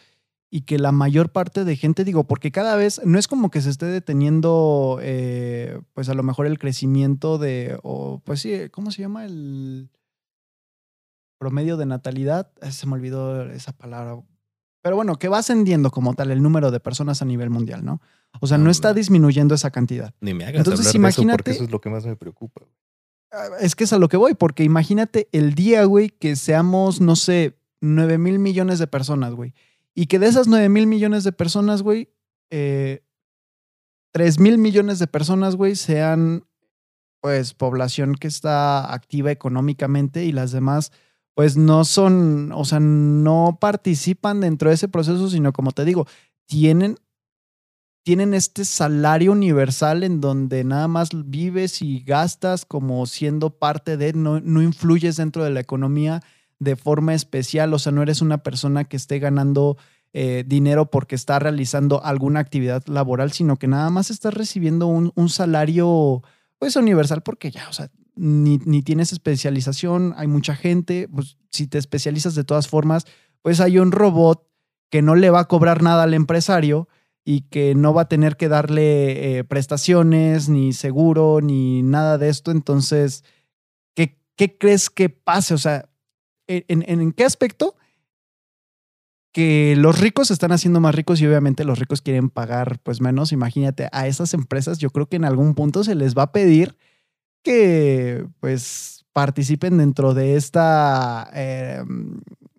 [0.49, 3.61] y que la mayor parte de gente, digo, porque cada vez no es como que
[3.61, 8.93] se esté deteniendo, eh, pues a lo mejor el crecimiento de, o pues sí, ¿cómo
[8.93, 9.25] se llama?
[9.25, 9.91] El
[11.41, 14.23] promedio de natalidad, se me olvidó esa palabra,
[14.81, 18.01] pero bueno, que va ascendiendo como tal el número de personas a nivel mundial, ¿no?
[18.39, 20.15] O sea, no, está disminuyendo esa cantidad.
[20.21, 22.63] Ni me hagas Entonces, hablar imagínate, eso porque eso es lo que más me preocupa.
[23.61, 27.17] Es que es a lo que voy, porque imagínate el día, güey, que seamos, no
[27.17, 29.55] sé, 9 mil millones de personas, güey.
[29.95, 32.11] Y que de esas 9 mil millones de personas, güey,
[32.51, 33.03] eh,
[34.13, 36.45] 3 mil millones de personas, güey, sean,
[37.21, 40.93] pues, población que está activa económicamente y las demás
[41.35, 46.07] pues no son, o sea, no participan dentro de ese proceso, sino como te digo,
[46.47, 46.97] tienen,
[48.03, 54.13] tienen este salario universal en donde nada más vives y gastas como siendo parte de,
[54.13, 56.23] no, no influyes dentro de la economía
[56.59, 59.77] de forma especial, o sea, no eres una persona que esté ganando
[60.13, 65.13] eh, dinero porque está realizando alguna actividad laboral, sino que nada más estás recibiendo un,
[65.15, 66.23] un salario
[66.59, 71.67] pues universal porque ya, o sea, ni, ni, tienes especialización, hay mucha gente, pues si
[71.67, 73.07] te especializas de todas formas,
[73.41, 74.47] pues hay un robot
[74.91, 76.89] que no le va a cobrar nada al empresario
[77.25, 82.29] y que no va a tener que darle eh, prestaciones, ni seguro, ni nada de
[82.29, 82.51] esto.
[82.51, 83.25] Entonces,
[83.95, 85.55] ¿qué, qué crees que pase?
[85.55, 85.89] O sea,
[86.47, 87.77] ¿en, en qué aspecto?
[89.33, 93.01] que los ricos se están haciendo más ricos y obviamente los ricos quieren pagar pues
[93.01, 93.33] menos.
[93.33, 96.77] Imagínate, a esas empresas yo creo que en algún punto se les va a pedir
[97.43, 101.83] que pues participen dentro de esta eh,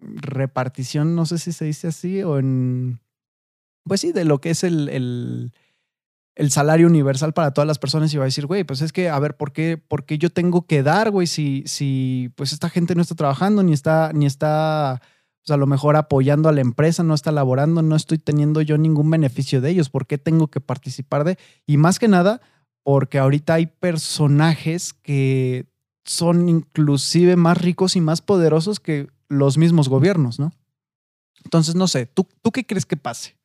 [0.01, 2.99] repartición, no sé si se dice así, o en,
[3.85, 4.89] pues sí, de lo que es el,
[6.35, 9.09] el, salario universal para todas las personas y va a decir, güey, pues es que,
[9.09, 12.69] a ver, ¿por qué, por qué yo tengo que dar, güey, si, si pues esta
[12.69, 15.01] gente no está trabajando, ni está, ni está,
[15.41, 18.77] pues a lo mejor apoyando a la empresa, no está laborando, no estoy teniendo yo
[18.77, 21.37] ningún beneficio de ellos, ¿por qué tengo que participar de?
[21.65, 22.41] Y más que nada,
[22.83, 25.67] porque ahorita hay personajes que
[26.05, 30.53] son inclusive más ricos y más poderosos que los mismos gobiernos, ¿no?
[31.43, 33.35] Entonces, no sé, ¿tú, tú qué crees que pase?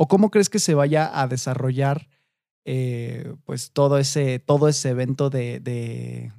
[0.00, 2.08] ¿O cómo crees que se vaya a desarrollar
[2.64, 6.32] eh, pues todo ese, todo ese evento de,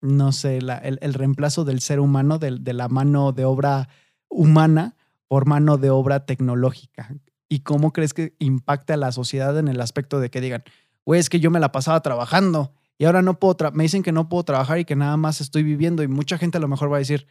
[0.00, 3.88] no sé, el, reemplazo del ser humano, de, la mano de obra
[4.28, 4.94] humana
[5.26, 7.12] por mano de obra tecnológica?
[7.48, 10.62] ¿Y cómo crees que impacta a la sociedad en el aspecto de que digan,
[11.04, 14.12] güey, es que yo me la pasaba trabajando y ahora no puedo, me dicen que
[14.12, 16.92] no puedo trabajar y que nada más estoy viviendo y mucha gente a lo mejor
[16.92, 17.26] va a decir,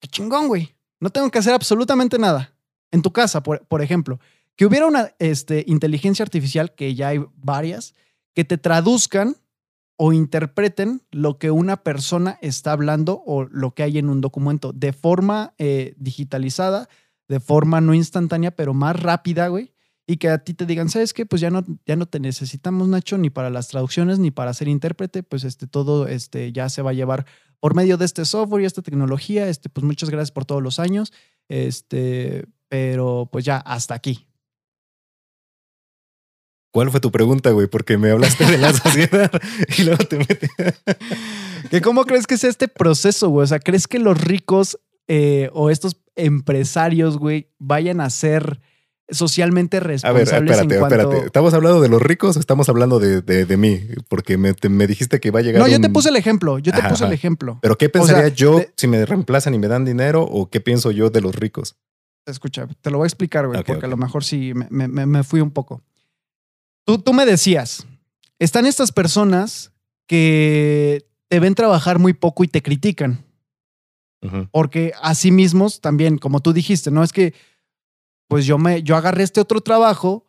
[0.00, 2.53] qué chingón, güey, no tengo que hacer absolutamente nada.
[2.94, 4.20] En tu casa, por, por ejemplo,
[4.54, 7.94] que hubiera una este, inteligencia artificial, que ya hay varias,
[8.34, 9.36] que te traduzcan
[9.96, 14.72] o interpreten lo que una persona está hablando o lo que hay en un documento
[14.72, 16.88] de forma eh, digitalizada,
[17.26, 19.72] de forma no instantánea, pero más rápida, güey,
[20.06, 21.26] y que a ti te digan, ¿sabes qué?
[21.26, 24.68] Pues ya no, ya no te necesitamos, Nacho, ni para las traducciones, ni para ser
[24.68, 27.26] intérprete, pues este, todo este, ya se va a llevar
[27.58, 29.48] por medio de este software y esta tecnología.
[29.48, 31.12] Este, pues muchas gracias por todos los años.
[31.48, 34.26] Este, pero pues ya hasta aquí.
[36.72, 37.68] ¿Cuál fue tu pregunta, güey?
[37.68, 39.30] Porque me hablaste de la sociedad
[39.78, 40.48] y luego te metí.
[41.70, 43.44] ¿Que ¿Cómo crees que es este proceso, güey?
[43.44, 48.60] O sea, ¿crees que los ricos eh, o estos empresarios, güey, vayan a ser
[49.10, 50.32] socialmente responsables.
[50.32, 51.26] A ver, espérate, espérate.
[51.26, 53.82] ¿Estamos hablando de los ricos o estamos hablando de, de, mí?
[54.08, 55.60] Porque me, me, dijiste que iba a llegar.
[55.60, 56.58] No, yo te puse el ejemplo.
[56.58, 57.58] Yo te puse el ejemplo.
[57.60, 61.10] Pero ¿qué pensaría yo si me reemplazan y me dan dinero o qué pienso yo
[61.10, 61.76] de los ricos?
[62.26, 65.22] Escucha, te lo voy a explicar, güey, porque a lo mejor sí me, me, me,
[65.22, 65.82] fui un poco.
[66.86, 67.86] Tú, tú me decías,
[68.38, 69.72] están estas personas
[70.06, 73.24] que te ven trabajar muy poco y te critican.
[74.52, 77.34] Porque a sí mismos también, como tú dijiste, no es que
[78.26, 80.26] pues yo, me, yo agarré este otro trabajo,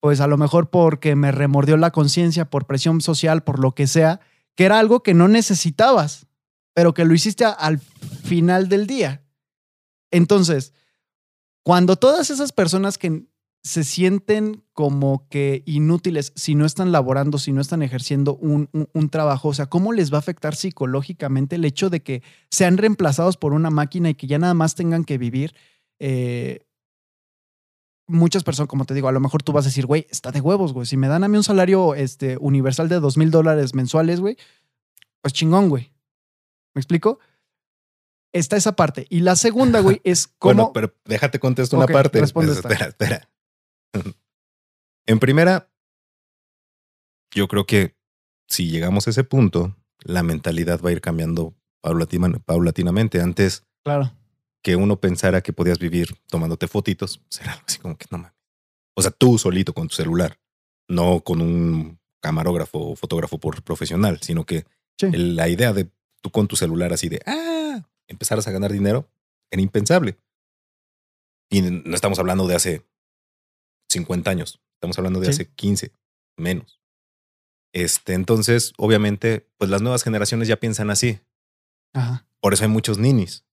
[0.00, 3.86] pues a lo mejor porque me remordió la conciencia, por presión social, por lo que
[3.86, 4.20] sea,
[4.56, 6.26] que era algo que no necesitabas,
[6.74, 9.22] pero que lo hiciste al final del día.
[10.10, 10.74] Entonces,
[11.70, 13.28] cuando todas esas personas que
[13.62, 18.68] se sienten como que inútiles si no están laborando, si no están ejerciendo un,
[19.08, 23.36] trabajo, o sea, ¿cómo les va a afectar psicológicamente el hecho de que sean reemplazados
[23.36, 25.54] por una máquina y que ya nada más tengan que vivir?
[26.00, 26.66] Eh,
[28.08, 30.40] muchas personas, como te digo, a lo mejor tú vas a decir, güey, está de
[30.40, 30.86] huevos, güey.
[30.86, 34.36] Si me dan a mí un salario este, universal de dos mil dólares mensuales, güey,
[35.22, 35.92] pues chingón, güey.
[36.74, 37.20] ¿Me explico?
[38.32, 39.06] Está esa parte.
[39.10, 40.54] Y la segunda, güey, es cómo.
[40.54, 42.20] Bueno, pero déjate contesto una parte.
[42.20, 43.28] Responde espera, espera.
[45.06, 45.70] en primera,
[47.32, 47.96] yo creo que
[48.48, 53.20] si llegamos a ese punto, la mentalidad va a ir cambiando paulatinamente.
[53.20, 54.12] Antes, claro
[54.62, 58.34] que uno pensara que podías vivir tomándote fotitos, será algo así como que no mames.
[58.94, 60.38] O sea, tú solito con tu celular,
[60.88, 64.66] no con un camarógrafo o fotógrafo por profesional, sino que
[65.00, 69.08] la idea de tú con tu celular así de, ah, empezaras a ganar dinero,
[69.50, 70.18] era impensable.
[71.50, 72.86] Y no estamos hablando de hace
[73.90, 75.92] 50 años, estamos hablando de hace 15,
[76.36, 76.80] menos.
[77.72, 81.20] Este, entonces, obviamente, pues las nuevas generaciones ya piensan así.
[81.92, 82.26] Ajá.
[82.40, 83.44] Por eso hay muchos ninis.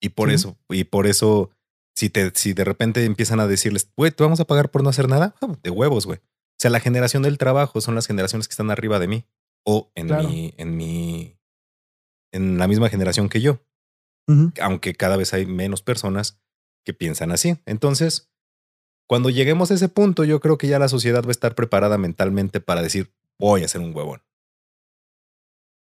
[0.00, 1.50] Y por eso, y por eso,
[1.94, 4.90] si, te, si de repente empiezan a decirles, güey, ¿te vamos a pagar por no
[4.90, 5.34] hacer nada?
[5.40, 6.18] Ah, de huevos, güey.
[6.18, 9.24] O sea, la generación del trabajo son las generaciones que están arriba de mí
[9.64, 11.38] o en mi, en mi,
[12.32, 13.60] en la misma generación que yo.
[14.60, 16.40] Aunque cada vez hay menos personas
[16.84, 17.58] que piensan así.
[17.66, 18.30] Entonces,
[19.06, 21.98] cuando lleguemos a ese punto, yo creo que ya la sociedad va a estar preparada
[21.98, 24.22] mentalmente para decir, voy a ser un huevón.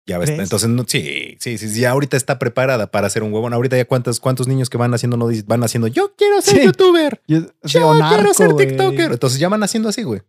[0.07, 3.53] Ya ves, entonces no, sí, sí, sí, ya ahorita está preparada para hacer un huevón.
[3.53, 7.23] Ahorita ya cuántos, cuántos niños que van haciendo no van haciendo, yo quiero ser youtuber,
[7.27, 9.13] yo, quiero ser tiktoker.
[9.13, 10.21] Entonces ya van haciendo así, güey.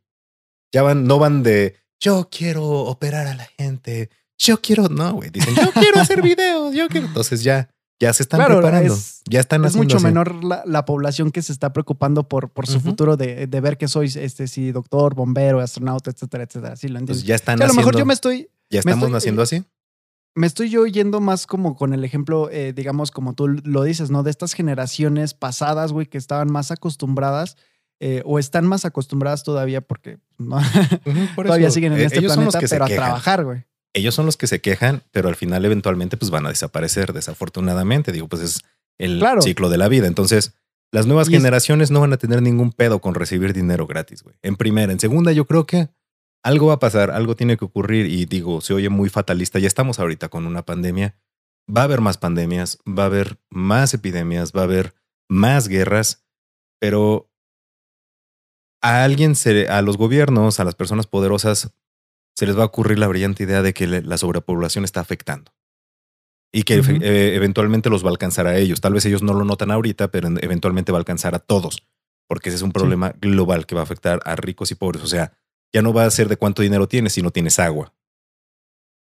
[0.73, 5.29] Ya van, no van de, yo quiero operar a la gente, yo quiero, no, güey.
[5.29, 7.07] Dicen, yo quiero hacer videos, yo quiero.
[7.07, 7.69] Entonces ya,
[8.01, 8.95] ya se están preparando.
[9.29, 13.17] ya están Es mucho menor la, población que se está preocupando por, por su futuro
[13.17, 16.77] de, de, ver que sois, este, si doctor, bombero, astronauta, etcétera, etcétera.
[16.77, 17.25] Sí, lo entiendo.
[17.25, 19.65] ya están A lo mejor yo me estoy ¿Ya estamos naciendo así?
[20.35, 24.11] Me estoy yo yendo más como con el ejemplo, eh, digamos, como tú lo dices,
[24.11, 24.23] ¿no?
[24.23, 27.57] De estas generaciones pasadas, güey, que estaban más acostumbradas
[28.01, 30.19] eh, o están más acostumbradas todavía porque
[31.37, 33.65] todavía siguen en este planeta, pero a trabajar, güey.
[33.97, 38.13] Ellos son los que se quejan, pero al final eventualmente pues van a desaparecer, desafortunadamente.
[38.13, 38.61] Digo, pues es
[38.99, 40.07] el ciclo de la vida.
[40.07, 40.55] Entonces,
[40.93, 44.37] las nuevas generaciones no van a tener ningún pedo con recibir dinero gratis, güey.
[44.43, 44.93] En primera.
[44.93, 45.89] En segunda, yo creo que
[46.43, 49.59] algo va a pasar, algo tiene que ocurrir y digo, se oye muy fatalista.
[49.59, 51.17] Ya estamos ahorita con una pandemia.
[51.75, 54.95] Va a haber más pandemias, va a haber más epidemias, va a haber
[55.29, 56.25] más guerras,
[56.79, 57.33] pero
[58.83, 61.73] a alguien, se, a los gobiernos, a las personas poderosas,
[62.37, 65.53] se les va a ocurrir la brillante idea de que la sobrepoblación está afectando
[66.53, 68.81] y que eh, eventualmente los va a alcanzar a ellos.
[68.81, 71.87] Tal vez ellos no lo notan ahorita, pero eventualmente va a alcanzar a todos,
[72.29, 75.03] porque ese es un problema global que va a afectar a ricos y pobres.
[75.03, 75.33] O sea,
[75.73, 77.93] ya no va a ser de cuánto dinero tienes si no tienes agua.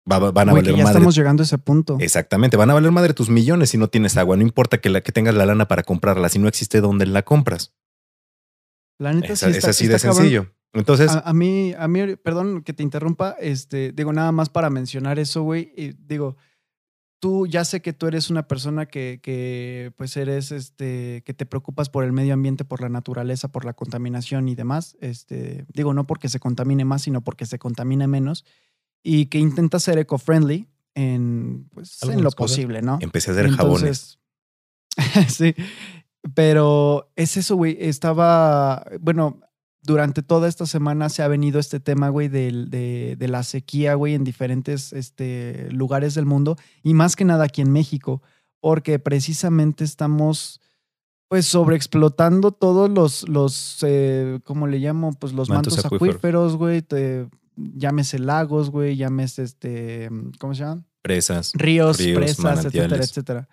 [0.05, 1.97] van a valer ya estamos llegando a ese punto.
[1.99, 4.37] Exactamente, van a valer madre tus millones si no tienes agua.
[4.37, 7.23] No importa que, la, que tengas la lana para comprarla, si no existe dónde la
[7.23, 7.73] compras.
[8.99, 10.53] La neta es, así de sencillo.
[10.73, 11.11] Entonces.
[11.11, 15.43] A, mí, a mí, perdón que te interrumpa, este, digo, nada más para mencionar eso,
[15.43, 15.71] güey.
[15.77, 16.35] Y digo,
[17.19, 21.45] tú ya sé que tú eres una persona que, que, pues eres, este, que te
[21.45, 24.97] preocupas por el medio ambiente, por la naturaleza, por la contaminación y demás.
[24.99, 28.43] Este, digo, no porque se contamine más, sino porque se contamine menos.
[29.03, 32.97] Y que intenta ser eco-friendly en, pues, en lo posible, ¿no?
[32.99, 34.19] Empecé a hacer jabones.
[35.29, 35.55] sí.
[36.33, 37.77] Pero es eso, güey.
[37.79, 39.39] Estaba, bueno,
[39.83, 44.13] durante toda esta semana se ha venido este tema, güey, de, de, la sequía, güey,
[44.13, 48.21] en diferentes este, lugares del mundo y más que nada aquí en México,
[48.61, 50.61] porque precisamente estamos,
[51.27, 55.13] pues, sobreexplotando todos los, los eh, ¿cómo le llamo?
[55.13, 56.83] Pues los mantos, acuíferos, güey,
[57.55, 60.09] llámese lagos, güey, llámese, este,
[60.39, 60.85] ¿cómo se llama?
[61.01, 61.51] Presas.
[61.55, 63.49] Ríos, presas, etcétera, etcétera.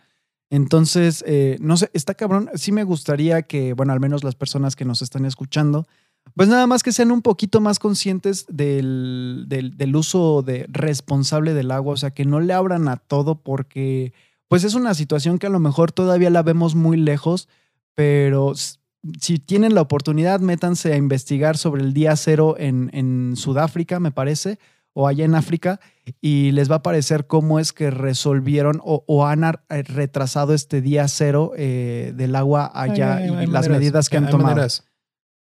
[0.50, 2.50] Entonces, eh, no sé, está cabrón.
[2.54, 5.86] Sí me gustaría que, bueno, al menos las personas que nos están escuchando,
[6.34, 11.70] pues nada más que sean un poquito más conscientes del, del, uso de responsable del
[11.70, 14.12] agua, o sea, que no le abran a todo porque,
[14.48, 17.48] pues es una situación que a lo mejor todavía la vemos muy lejos,
[17.94, 24.00] pero si tienen la oportunidad, métanse a investigar sobre el día cero en, en Sudáfrica,
[24.00, 24.58] me parece,
[24.92, 25.80] o allá en África
[26.20, 31.06] y les va a parecer cómo es que resolvieron o, han eh, retrasado este día
[31.08, 34.66] cero eh, del agua allá y las medidas que han tomado.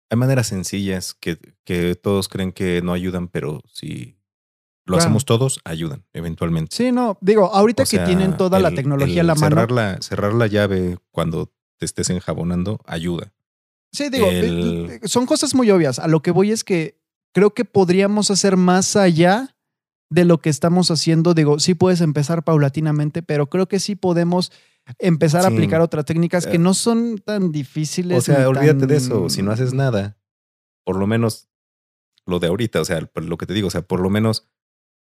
[0.10, 4.18] Hay maneras sencillas que, que, todos creen que no ayudan, pero si
[4.86, 6.76] lo hacemos todos, ayudan eventualmente.
[6.76, 9.76] Sí, no, digo, ahorita que tienen toda la tecnología a la cerrar mano.
[9.76, 13.32] La, cerrar la llave cuando te estés enjabonando ayuda.
[13.92, 16.00] Sí, digo, eh, son cosas muy obvias.
[16.00, 17.00] A lo que voy es que
[17.34, 19.56] creo que podríamos hacer más allá
[20.10, 21.34] de lo que estamos haciendo.
[21.34, 24.52] Digo, sí puedes empezar paulatinamente, pero creo que sí podemos
[24.98, 28.18] empezar a aplicar otras técnicas que eh, no son tan difíciles.
[28.18, 29.30] O sea, olvídate de eso.
[29.30, 30.18] Si no haces nada,
[30.84, 31.48] por lo menos
[32.26, 34.48] lo de ahorita, o sea, lo que te digo, o sea, por lo menos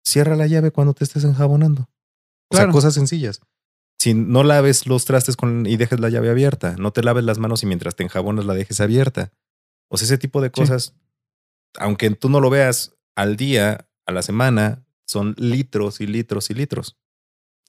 [0.04, 1.90] cierra la llave cuando te estés enjabonando.
[2.50, 3.42] O sea, cosas sencillas.
[4.00, 7.38] Si no laves los trastes con, y dejes la llave abierta, no te laves las
[7.38, 9.34] manos y mientras te enjabonas la dejes abierta.
[9.90, 10.96] O sea, ese tipo de cosas
[11.78, 16.54] aunque tú no lo veas al día, a la semana, son litros y litros y
[16.54, 16.98] litros.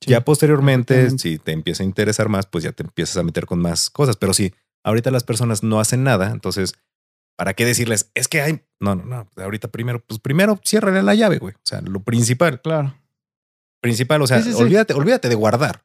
[0.06, 3.60] Ya posteriormente, si te empieza a interesar más, pues ya te empiezas a meter con
[3.60, 4.16] más cosas.
[4.16, 6.74] Pero si ahorita las personas no hacen nada, entonces,
[7.36, 8.10] ¿para qué decirles?
[8.14, 8.62] Es que hay.
[8.80, 9.28] No, no, no.
[9.36, 11.54] Ahorita primero, pues primero ciérrale la llave, güey.
[11.54, 12.60] O sea, lo principal.
[12.62, 12.94] Claro.
[13.82, 15.84] Principal, o sea, olvídate, olvídate de guardar.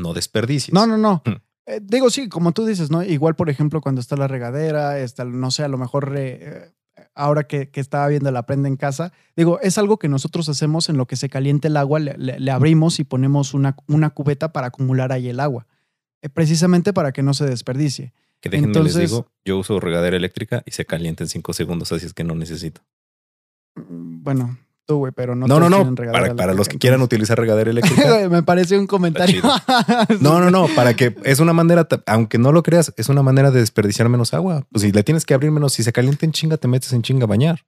[0.00, 0.72] No desperdicies.
[0.72, 1.22] No, no, no.
[1.24, 1.36] Hmm.
[1.66, 3.02] Eh, digo, sí, como tú dices, ¿no?
[3.02, 6.72] Igual, por ejemplo, cuando está la regadera, está, no sé, a lo mejor eh,
[7.14, 10.96] ahora que, estaba viendo la prenda en casa, digo, es algo que nosotros hacemos en
[10.96, 15.12] lo que se caliente el agua, le, abrimos y ponemos una, una, cubeta para acumular
[15.12, 15.66] ahí el agua,
[16.22, 18.12] eh, precisamente para que no se desperdicie.
[18.40, 21.92] Que déjenme Entonces, les digo, yo uso regadera eléctrica y se calienta en cinco segundos,
[21.92, 22.82] así es que no necesito.
[23.76, 25.46] Mm, bueno, tú, güey, pero no.
[25.46, 25.94] No, no, no.
[25.94, 28.28] Para, para, los que quieran utilizar regadera eléctrica.
[28.28, 29.42] Me parece un comentario.
[30.20, 30.66] no, no, no.
[30.74, 34.34] Para que es una manera, aunque no lo creas, es una manera de desperdiciar menos
[34.34, 34.66] agua.
[34.70, 37.02] Pues si le tienes que abrir menos, si se calienta en chinga, te metes en
[37.02, 37.64] chinga a bañar.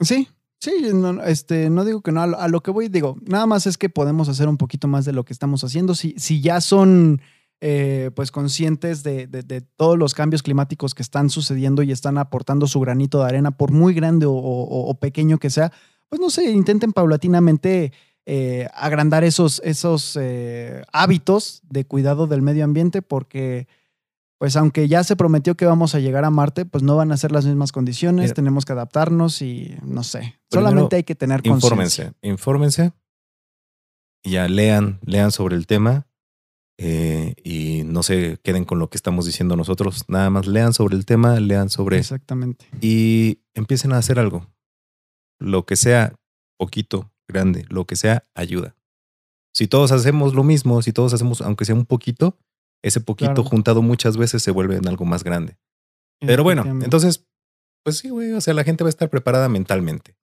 [0.00, 0.28] Sí,
[0.58, 0.72] sí.
[0.92, 2.22] No, este, no digo que no.
[2.22, 5.12] A lo, que voy, digo, nada más es que podemos hacer un poquito más de
[5.12, 5.94] lo que estamos haciendo.
[5.94, 7.20] Si, si ya son.
[7.62, 12.66] Eh, pues conscientes de, de, todos los cambios climáticos que están sucediendo y están aportando
[12.66, 15.70] su granito de arena, por muy grande o, o pequeño que sea,
[16.10, 17.92] pues no sé, intenten paulatinamente
[18.26, 23.66] eh, agrandar esos, esos eh, hábitos de cuidado del medio ambiente porque
[24.38, 27.16] pues aunque ya se prometió que vamos a llegar a Marte, pues no van a
[27.16, 31.66] ser las mismas condiciones, tenemos que adaptarnos y no sé, solamente hay que tener conciencia.
[31.66, 32.92] Infórmense, infórmense,
[34.24, 36.06] ya lean, lean sobre el tema
[36.78, 40.96] eh, y no se queden con lo que estamos diciendo nosotros, nada más lean sobre
[40.96, 41.98] el tema, lean sobre...
[41.98, 42.66] Exactamente.
[42.80, 44.46] Y empiecen a hacer algo
[45.40, 46.14] lo que sea,
[46.58, 48.76] poquito, grande, lo que sea, ayuda.
[49.52, 52.38] Si todos hacemos lo mismo, si todos hacemos, aunque sea un poquito,
[52.82, 53.44] ese poquito Claro.
[53.44, 55.58] juntado muchas veces se vuelve en algo más grande.
[56.20, 57.26] Pero bueno, entonces,
[57.82, 60.14] pues sí, güey, o sea, la gente va a estar preparada mentalmente.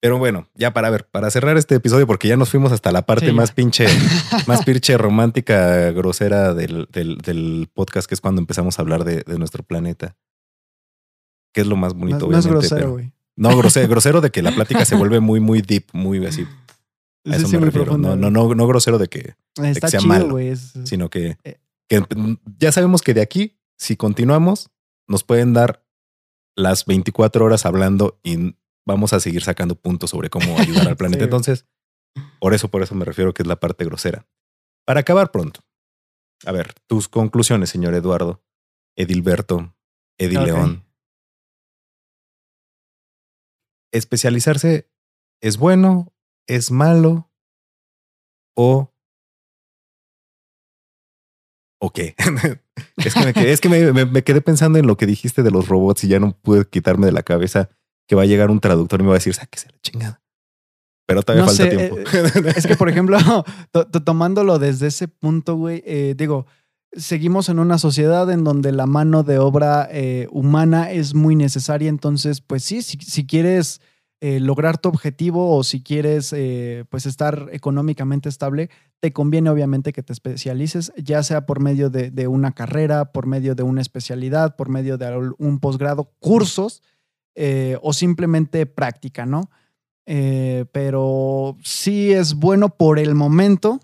[0.00, 3.02] Pero bueno, ya para ver, para cerrar este episodio, porque ya nos fuimos hasta la
[3.06, 3.36] parte Sí, ya.
[3.36, 3.86] más pinche,
[4.46, 9.22] más pinche romántica, grosera del, del, del podcast, que es cuando empezamos a hablar de,
[9.22, 10.16] de nuestro planeta.
[11.52, 13.12] Que es lo más bonito, es obviamente, grosero, pero- güey.
[13.38, 16.46] No, grosero, grosero de que la plática se vuelve muy, muy deep, muy así.
[17.24, 17.84] A eso sí, me refiero.
[17.84, 20.48] profundo, No, no, no, no grosero de que, sea chido, malo, güey.
[20.48, 21.58] es- sino que, Eh.
[21.88, 22.02] que
[22.58, 24.70] ya sabemos que de aquí, si continuamos,
[25.06, 25.84] nos pueden dar
[26.56, 31.18] las 24 horas hablando y vamos a seguir sacando puntos sobre cómo ayudar al planeta.
[31.20, 31.24] Sí.
[31.24, 31.66] Entonces,
[32.40, 34.26] por eso, por eso me refiero que es la parte grosera.
[34.84, 35.60] Para acabar pronto.
[36.46, 38.42] A ver, tus conclusiones, señor Eduardo,
[38.96, 39.74] Edilberto,
[40.18, 40.46] Edil Ok.
[40.46, 40.84] León.
[43.92, 44.88] ¿Especializarse
[45.40, 46.12] es bueno,
[46.46, 47.30] es malo
[48.56, 48.92] o
[51.80, 52.16] ¿O qué?
[52.96, 55.42] es que, me quedé, es que me, me- me quedé pensando en lo que dijiste
[55.44, 57.70] de los robots y ya no pude quitarme de la cabeza
[58.08, 60.22] que va a llegar un traductor y me va a decir, sáquese la chingada.
[61.06, 61.98] Pero todavía No falta sé, tiempo.
[61.98, 63.16] eh, Es que, por ejemplo,
[63.70, 66.46] to- to- tomándolo desde ese punto, güey, eh, digo,
[66.92, 71.88] seguimos en una sociedad en donde la mano de obra eh, humana es muy necesaria.
[71.88, 73.80] Entonces, pues sí, si, quieres
[74.20, 78.70] eh, lograr tu objetivo o si quieres, eh, pues estar económicamente estable,
[79.00, 83.26] te conviene obviamente que te especialices, ya sea por medio de, de una carrera, por
[83.26, 86.82] medio de una especialidad, por medio de un posgrado, cursos
[87.82, 89.48] o simplemente práctica, ¿no?
[90.04, 93.78] Pero sí es bueno por el momento,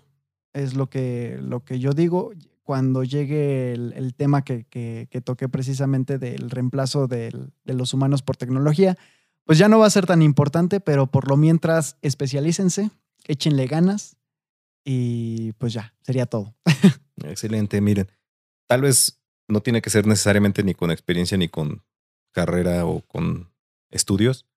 [0.51, 2.33] es lo que, lo que yo digo.
[2.65, 7.31] Cuando llegue el, tema que, que- toqué precisamente del reemplazo de
[7.63, 8.97] los humanos por tecnología,
[9.43, 12.89] pues ya no va a ser tan importante, pero por lo mientras especialícense,
[13.27, 14.17] échenle ganas
[14.83, 16.55] y pues ya, sería todo.
[17.23, 18.11] Excelente, miren.
[18.67, 21.83] Tal vez no tiene que ser necesariamente ni con experiencia ni con
[22.33, 23.51] carrera o con
[23.91, 24.47] estudios.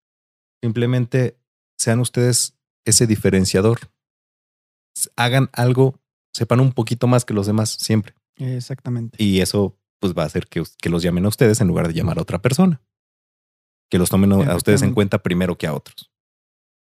[0.63, 1.37] Simplemente
[1.77, 2.55] sean ustedes
[2.87, 3.79] ese diferenciador.
[5.15, 6.01] Hagan algo,
[6.39, 8.15] sepan un poquito más que los demás siempre.
[8.37, 9.23] Exactamente.
[9.23, 11.95] Y eso pues va a hacer que, que los llamen a ustedes en lugar de
[11.95, 12.81] llamar a otra persona.
[13.91, 16.11] Que los tomen a ustedes en cuenta primero que a otros.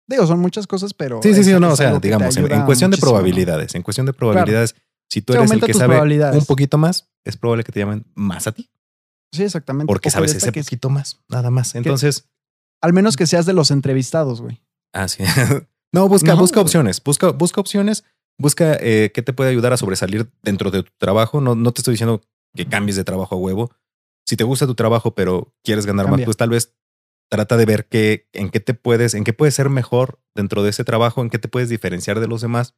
[0.06, 1.20] Digo, son muchas cosas, pero...
[1.22, 4.74] Sí, sí, sí, no, o sea, digamos, en, cuestión de probabilidades, en cuestión de probabilidades,
[5.08, 6.00] si tú eres el que sabe
[6.36, 8.68] un poquito más, es probable que te llamen más a ti.
[9.32, 9.86] Sí, exactamente.
[9.86, 11.74] Porque O sabes ese poquito más, nada más.
[11.76, 12.28] Entonces,
[12.82, 14.60] Al menos que seas de los entrevistados, güey.
[14.92, 15.22] ah, sí.
[15.92, 18.04] no, busca, No, busca opciones, busca, busca opciones,
[18.40, 21.40] busca eh, qué te puede ayudar a sobresalir dentro de tu trabajo.
[21.40, 22.22] No, no te estoy diciendo
[22.54, 23.70] que cambies de trabajo a huevo.
[24.26, 26.74] Si te gusta tu trabajo, pero quieres ganar más, pues tal vez
[27.30, 30.70] trata de ver qué, en qué te puedes, en qué puedes ser mejor dentro de
[30.70, 32.74] ese trabajo, en qué te puedes diferenciar de los demás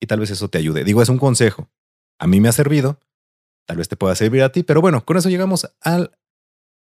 [0.00, 0.84] y tal vez eso te ayude.
[0.84, 1.70] Digo, es un consejo.
[2.18, 3.00] A mí me ha servido,
[3.66, 6.18] tal vez te pueda servir a ti, pero bueno, con eso llegamos al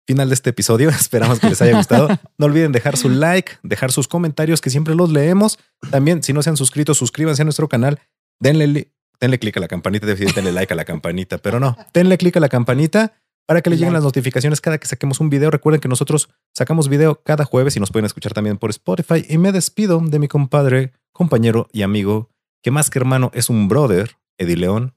[0.10, 0.90] final de este episodio.
[1.06, 2.08] Esperamos que les haya gustado.
[2.40, 5.60] No olviden dejar su like, dejar sus comentarios, que siempre los leemos.
[5.92, 8.00] También, si no se han suscrito, suscríbanse a nuestro canal.
[8.40, 8.92] Denle,
[9.22, 10.08] denle click a la campanita.
[10.08, 11.78] Denle like a la campanita, pero no.
[11.94, 13.14] Denle click a la campanita
[13.46, 15.52] para que les lleguen las notificaciones cada que saquemos un video.
[15.52, 19.24] Recuerden que nosotros sacamos video cada jueves y nos pueden escuchar también por Spotify.
[19.30, 22.32] Y me despido de mi compadre, compañero y amigo,
[22.64, 24.96] que más que hermano es un brother, Eddie León.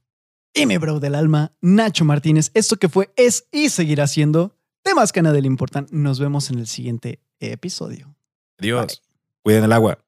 [0.54, 2.50] Y mi bro del alma, Nacho Martínez.
[2.54, 5.86] Esto que fue, es y seguirá siendo temas que a nadie le importan.
[5.90, 8.14] Nos vemos en el siguiente episodio.
[8.58, 9.02] Adiós.
[9.42, 9.98] Cuiden el agua.